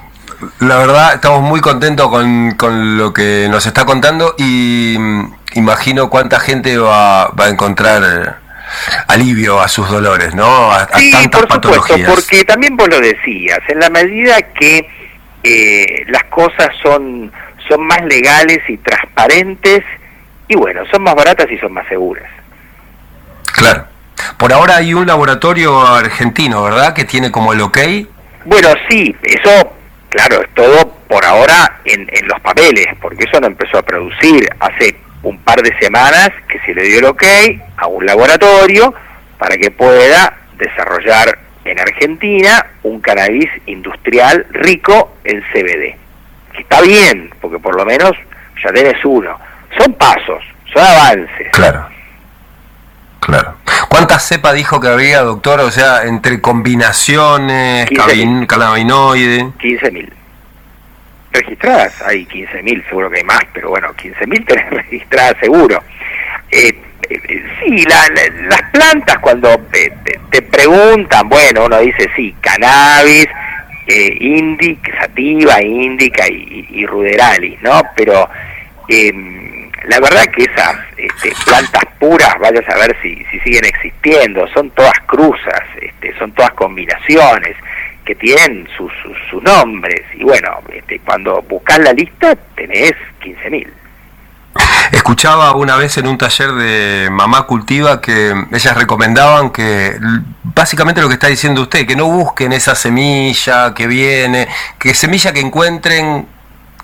La 0.60 0.76
verdad, 0.76 1.14
estamos 1.14 1.42
muy 1.42 1.60
contentos 1.60 2.08
con, 2.08 2.52
con 2.52 2.96
lo 2.96 3.12
que 3.12 3.48
nos 3.50 3.66
está 3.66 3.84
contando 3.84 4.34
y 4.38 4.96
mm, 4.98 5.34
imagino 5.54 6.10
cuánta 6.10 6.40
gente 6.40 6.76
va, 6.78 7.28
va 7.28 7.46
a 7.46 7.48
encontrar 7.48 8.40
alivio 9.08 9.60
a 9.60 9.68
sus 9.68 9.88
dolores, 9.88 10.34
¿no? 10.34 10.72
A, 10.72 10.88
sí, 10.98 11.12
por 11.30 11.50
supuesto, 11.52 11.94
porque 12.06 12.44
también 12.44 12.76
vos 12.76 12.88
lo 12.88 13.00
decías, 13.00 13.60
en 13.68 13.80
la 13.80 13.90
medida 13.90 14.40
que 14.42 14.88
eh, 15.42 16.04
las 16.08 16.24
cosas 16.24 16.68
son, 16.82 17.30
son 17.68 17.86
más 17.86 18.02
legales 18.04 18.60
y 18.68 18.76
transparentes, 18.78 19.84
y 20.48 20.56
bueno, 20.56 20.82
son 20.90 21.02
más 21.02 21.14
baratas 21.14 21.50
y 21.50 21.58
son 21.58 21.72
más 21.72 21.86
seguras. 21.88 22.30
Claro. 23.52 23.86
Por 24.36 24.52
ahora 24.52 24.76
hay 24.76 24.94
un 24.94 25.06
laboratorio 25.06 25.86
argentino, 25.86 26.62
¿verdad? 26.62 26.94
Que 26.94 27.04
tiene 27.04 27.30
como 27.30 27.52
el 27.52 27.60
ok. 27.60 27.78
Bueno, 28.44 28.68
sí, 28.88 29.14
eso, 29.22 29.72
claro, 30.12 30.42
es 30.42 30.54
todo 30.54 30.94
por 31.08 31.24
ahora 31.24 31.80
en, 31.84 32.06
los 32.28 32.38
papeles, 32.40 32.86
porque 33.00 33.24
eso 33.24 33.40
no 33.40 33.46
empezó 33.46 33.78
a 33.78 33.82
producir 33.82 34.48
hace 34.60 34.94
un 35.22 35.38
par 35.38 35.60
de 35.62 35.76
semanas 35.78 36.30
que 36.48 36.60
se 36.60 36.74
le 36.74 36.82
dio 36.82 36.98
el 36.98 37.04
ok 37.06 37.24
a 37.78 37.86
un 37.86 38.04
laboratorio 38.04 38.94
para 39.38 39.56
que 39.56 39.70
pueda 39.70 40.36
desarrollar 40.58 41.38
en 41.64 41.80
Argentina 41.80 42.66
un 42.82 43.00
cannabis 43.00 43.48
industrial 43.66 44.46
rico 44.50 45.16
en 45.24 45.40
CBD. 45.52 45.96
Que 46.52 46.62
está 46.62 46.82
bien, 46.82 47.30
porque 47.40 47.58
por 47.58 47.74
lo 47.74 47.84
menos 47.84 48.12
ya 48.62 48.70
tenés 48.72 49.02
uno. 49.04 49.38
Son 49.78 49.94
pasos, 49.94 50.44
son 50.72 50.84
avances. 50.84 51.48
Claro. 51.52 51.88
Claro. 53.22 53.54
¿Cuántas 53.88 54.26
cepas 54.26 54.54
dijo 54.54 54.80
que 54.80 54.88
había, 54.88 55.20
doctor? 55.20 55.60
O 55.60 55.70
sea, 55.70 56.02
entre 56.04 56.40
combinaciones, 56.40 57.88
cannabinoide. 58.48 59.44
15.000 59.60 60.08
registradas, 61.32 62.02
hay 62.02 62.26
15.000, 62.26 62.88
seguro 62.88 63.10
que 63.10 63.18
hay 63.18 63.24
más, 63.24 63.40
pero 63.54 63.70
bueno, 63.70 63.88
15.000 63.94 64.46
tenés 64.46 64.70
registradas 64.70 65.36
seguro. 65.40 65.82
Eh, 66.50 66.74
eh, 67.08 67.44
sí, 67.64 67.84
las 67.84 68.62
plantas 68.70 69.18
cuando 69.18 69.48
eh, 69.72 69.92
te, 70.30 70.42
preguntan, 70.42 71.28
bueno, 71.28 71.66
uno 71.66 71.80
dice 71.80 72.08
sí, 72.14 72.34
cannabis, 72.40 73.26
eh, 73.86 74.16
indica, 74.20 75.00
sativa, 75.00 75.62
indica 75.62 76.28
y, 76.28 76.86
ruderalis, 76.86 77.60
¿no? 77.62 77.82
Pero 77.96 78.28
em, 78.88 79.51
la 79.88 80.00
verdad 80.00 80.24
que 80.26 80.44
esas 80.44 80.76
este, 80.96 81.32
plantas 81.44 81.84
puras, 81.98 82.34
vaya 82.40 82.60
a 82.60 82.70
saber 82.70 82.96
si, 83.02 83.24
si 83.30 83.40
siguen 83.40 83.64
existiendo, 83.64 84.46
son 84.48 84.70
todas 84.70 84.98
cruzas, 85.06 85.62
este, 85.80 86.16
son 86.18 86.32
todas 86.32 86.52
combinaciones 86.52 87.56
que 88.04 88.14
tienen 88.14 88.68
sus, 88.76 88.92
sus, 89.30 89.42
nombres. 89.42 90.02
Y 90.14 90.24
bueno, 90.24 90.60
este, 90.72 91.00
cuando 91.00 91.42
buscas 91.42 91.78
la 91.78 91.92
lista 91.92 92.36
tenés 92.54 92.92
15.000. 93.22 93.68
Escuchaba 94.92 95.54
una 95.54 95.76
vez 95.76 95.96
en 95.96 96.06
un 96.06 96.18
taller 96.18 96.52
de 96.52 97.08
Mamá 97.10 97.44
Cultiva 97.44 98.00
que 98.00 98.34
ellas 98.52 98.76
recomendaban 98.76 99.50
que 99.50 99.96
básicamente 100.42 101.00
lo 101.00 101.08
que 101.08 101.14
está 101.14 101.28
diciendo 101.28 101.62
usted, 101.62 101.86
que 101.86 101.96
no 101.96 102.06
busquen 102.06 102.52
esa 102.52 102.74
semilla 102.74 103.72
que 103.74 103.86
viene, 103.86 104.48
que 104.78 104.94
semilla 104.94 105.32
que 105.32 105.40
encuentren, 105.40 106.26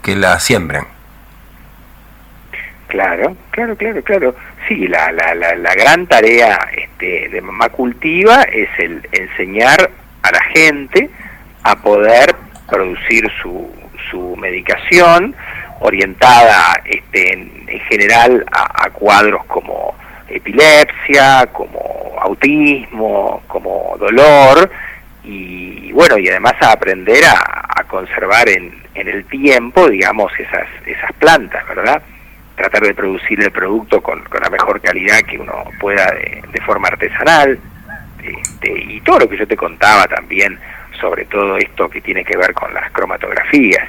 que 0.02 0.16
la 0.16 0.40
siembren. 0.40 0.97
Claro, 2.88 3.36
claro, 3.50 3.76
claro, 3.76 4.02
claro. 4.02 4.34
Sí, 4.66 4.88
la, 4.88 5.12
la, 5.12 5.34
la, 5.34 5.54
la 5.54 5.74
gran 5.74 6.06
tarea 6.06 6.58
este, 6.76 7.28
de 7.28 7.40
Mamá 7.40 7.68
Cultiva 7.68 8.42
es 8.42 8.68
el 8.78 9.06
enseñar 9.12 9.90
a 10.22 10.32
la 10.32 10.42
gente 10.54 11.08
a 11.62 11.76
poder 11.76 12.34
producir 12.68 13.30
su, 13.42 13.70
su 14.10 14.36
medicación 14.36 15.34
orientada 15.80 16.80
este, 16.84 17.34
en, 17.34 17.64
en 17.66 17.80
general 17.80 18.44
a, 18.50 18.86
a 18.86 18.90
cuadros 18.90 19.44
como 19.46 19.94
epilepsia, 20.28 21.46
como 21.52 22.16
autismo, 22.20 23.42
como 23.46 23.96
dolor, 23.98 24.70
y 25.24 25.92
bueno, 25.92 26.18
y 26.18 26.28
además 26.28 26.54
a 26.60 26.72
aprender 26.72 27.24
a, 27.24 27.66
a 27.76 27.84
conservar 27.84 28.48
en, 28.48 28.82
en, 28.94 29.08
el 29.08 29.24
tiempo, 29.26 29.88
digamos, 29.88 30.32
esas, 30.38 30.66
esas 30.86 31.12
plantas, 31.14 31.66
¿verdad? 31.68 32.02
Tratar 32.58 32.82
de 32.82 32.94
producir 32.94 33.40
el 33.40 33.50
producto 33.50 34.02
con, 34.02 34.22
con 34.24 34.42
la 34.42 34.50
mejor 34.50 34.80
calidad 34.80 35.20
que 35.20 35.38
uno 35.38 35.64
pueda 35.80 36.10
de, 36.10 36.42
de 36.52 36.60
forma 36.60 36.88
artesanal, 36.88 37.58
este, 38.22 38.72
y 38.76 39.00
todo 39.00 39.20
lo 39.20 39.28
que 39.28 39.38
yo 39.38 39.46
te 39.46 39.56
contaba 39.56 40.06
también 40.06 40.58
sobre 41.00 41.24
todo 41.26 41.56
esto 41.56 41.88
que 41.88 42.00
tiene 42.00 42.24
que 42.24 42.36
ver 42.36 42.52
con 42.52 42.72
las 42.74 42.90
cromatografías. 42.92 43.88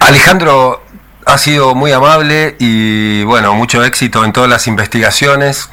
Alejandro, 0.00 0.82
ha 1.26 1.38
sido 1.38 1.74
muy 1.74 1.92
amable 1.92 2.56
y 2.58 3.22
bueno, 3.24 3.54
mucho 3.54 3.84
éxito 3.84 4.24
en 4.24 4.32
todas 4.32 4.50
las 4.50 4.66
investigaciones 4.66 5.70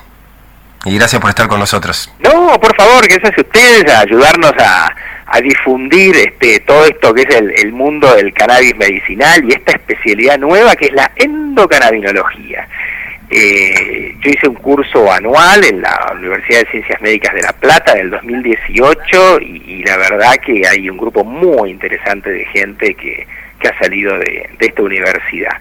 y 0.85 0.95
gracias 0.97 1.21
por 1.21 1.29
estar 1.29 1.47
con 1.47 1.59
nosotros. 1.59 2.11
No, 2.19 2.59
por 2.59 2.75
favor, 2.75 3.05
gracias 3.07 3.37
a 3.37 3.41
ustedes 3.41 3.93
a 3.93 4.01
ayudarnos 4.01 4.53
a, 4.59 4.93
a 5.31 5.41
difundir 5.41 6.15
este 6.15 6.59
todo 6.61 6.85
esto 6.85 7.13
que 7.13 7.21
es 7.21 7.35
el, 7.35 7.51
el, 7.57 7.71
mundo 7.71 8.13
del 8.15 8.33
cannabis 8.33 8.75
medicinal 8.77 9.43
y 9.47 9.53
esta 9.53 9.73
especialidad 9.73 10.37
nueva 10.37 10.75
que 10.75 10.85
es 10.85 10.93
la 10.93 11.11
endocannabinología. 11.15 12.67
Eh, 13.31 14.15
yo 14.21 14.31
hice 14.31 14.47
un 14.47 14.55
curso 14.55 15.11
anual 15.11 15.63
en 15.63 15.81
la 15.81 16.13
Universidad 16.17 16.61
de 16.61 16.71
Ciencias 16.71 16.99
Médicas 16.99 17.35
de 17.35 17.43
La 17.43 17.53
Plata 17.53 17.93
del 17.93 18.09
2018 18.09 19.41
y, 19.41 19.63
y 19.67 19.83
la 19.83 19.97
verdad 19.97 20.33
que 20.43 20.67
hay 20.67 20.89
un 20.89 20.97
grupo 20.97 21.23
muy 21.23 21.69
interesante 21.69 22.31
de 22.31 22.45
gente 22.45 22.95
que, 22.95 23.27
que 23.59 23.67
ha 23.67 23.77
salido 23.77 24.17
de, 24.17 24.49
de 24.57 24.65
esta 24.65 24.81
universidad. 24.81 25.51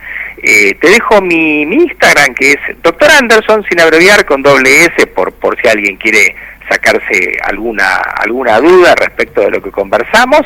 Eh, 0.42 0.74
te 0.81 0.88
dejo 0.88 1.20
mi, 1.20 1.66
mi, 1.66 1.76
Instagram 1.76 2.35
que 2.35 2.52
es 2.52 2.59
Dr. 2.83 3.11
Anderson 3.11 3.64
sin 3.68 3.81
abreviar 3.81 4.24
con 4.24 4.42
doble 4.42 4.85
S 4.85 5.07
por, 5.09 5.33
por 5.33 5.61
si 5.61 5.68
alguien 5.68 5.96
quiere 5.96 6.35
sacarse 6.68 7.38
alguna, 7.44 7.96
alguna 7.96 8.61
duda 8.61 8.94
respecto 8.94 9.40
de 9.42 9.50
lo 9.50 9.62
que 9.62 9.70
conversamos 9.70 10.42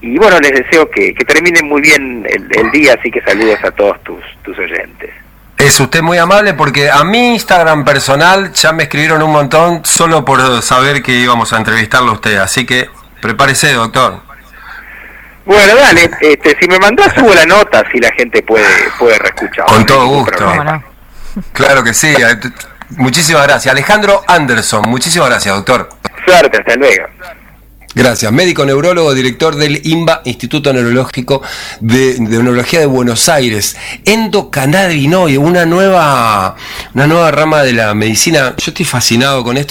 y 0.00 0.18
bueno, 0.18 0.38
les 0.40 0.52
deseo 0.52 0.90
que, 0.90 1.14
que 1.14 1.24
terminen 1.24 1.68
muy 1.68 1.80
bien 1.80 2.26
el, 2.28 2.48
el 2.50 2.70
día, 2.70 2.94
así 2.98 3.10
que 3.10 3.20
saludos 3.22 3.58
a 3.64 3.70
todos 3.70 4.02
tus, 4.04 4.22
tus 4.42 4.58
oyentes. 4.58 5.10
Es 5.58 5.80
usted 5.80 6.02
muy 6.02 6.18
amable 6.18 6.52
porque 6.54 6.90
a 6.90 7.02
mi 7.02 7.34
Instagram 7.34 7.84
personal 7.84 8.52
ya 8.52 8.72
me 8.72 8.84
escribieron 8.84 9.22
un 9.22 9.32
montón 9.32 9.84
solo 9.84 10.24
por 10.24 10.62
saber 10.62 11.02
que 11.02 11.12
íbamos 11.12 11.52
a 11.52 11.56
entrevistarlo 11.56 12.10
a 12.10 12.14
usted, 12.14 12.36
así 12.36 12.66
que 12.66 12.88
prepárese, 13.22 13.72
doctor. 13.72 14.20
Bueno, 15.46 15.76
dale, 15.76 16.10
este, 16.20 16.56
si 16.60 16.68
me 16.68 16.78
mandás 16.78 17.14
subo 17.14 17.32
la 17.32 17.46
nota 17.46 17.84
si 17.90 17.98
la 17.98 18.10
gente 18.12 18.42
puede 18.42 18.66
puede 18.98 19.16
reescuchar. 19.18 19.64
Con 19.66 19.86
todo 19.86 20.06
gusto. 20.08 20.54
Claro 21.52 21.84
que 21.84 21.94
sí. 21.94 22.14
Muchísimas 22.90 23.42
gracias. 23.42 23.72
Alejandro 23.72 24.22
Anderson, 24.26 24.82
muchísimas 24.88 25.28
gracias, 25.28 25.54
doctor. 25.54 25.88
Suerte, 26.24 26.58
hasta 26.58 26.76
luego. 26.76 27.06
Gracias. 27.96 28.30
Médico 28.30 28.66
neurólogo, 28.66 29.14
director 29.14 29.56
del 29.56 29.80
INBA, 29.82 30.20
Instituto 30.26 30.70
Neurológico 30.70 31.40
de, 31.80 32.12
de 32.12 32.20
Neurología 32.20 32.80
de 32.80 32.84
Buenos 32.84 33.26
Aires. 33.30 33.74
Endocannabinoide, 34.04 35.38
una 35.38 35.64
nueva, 35.64 36.56
una 36.92 37.06
nueva 37.06 37.30
rama 37.30 37.62
de 37.62 37.72
la 37.72 37.94
medicina. 37.94 38.54
Yo 38.58 38.70
estoy 38.70 38.84
fascinado 38.84 39.42
con 39.42 39.56
esto. 39.56 39.64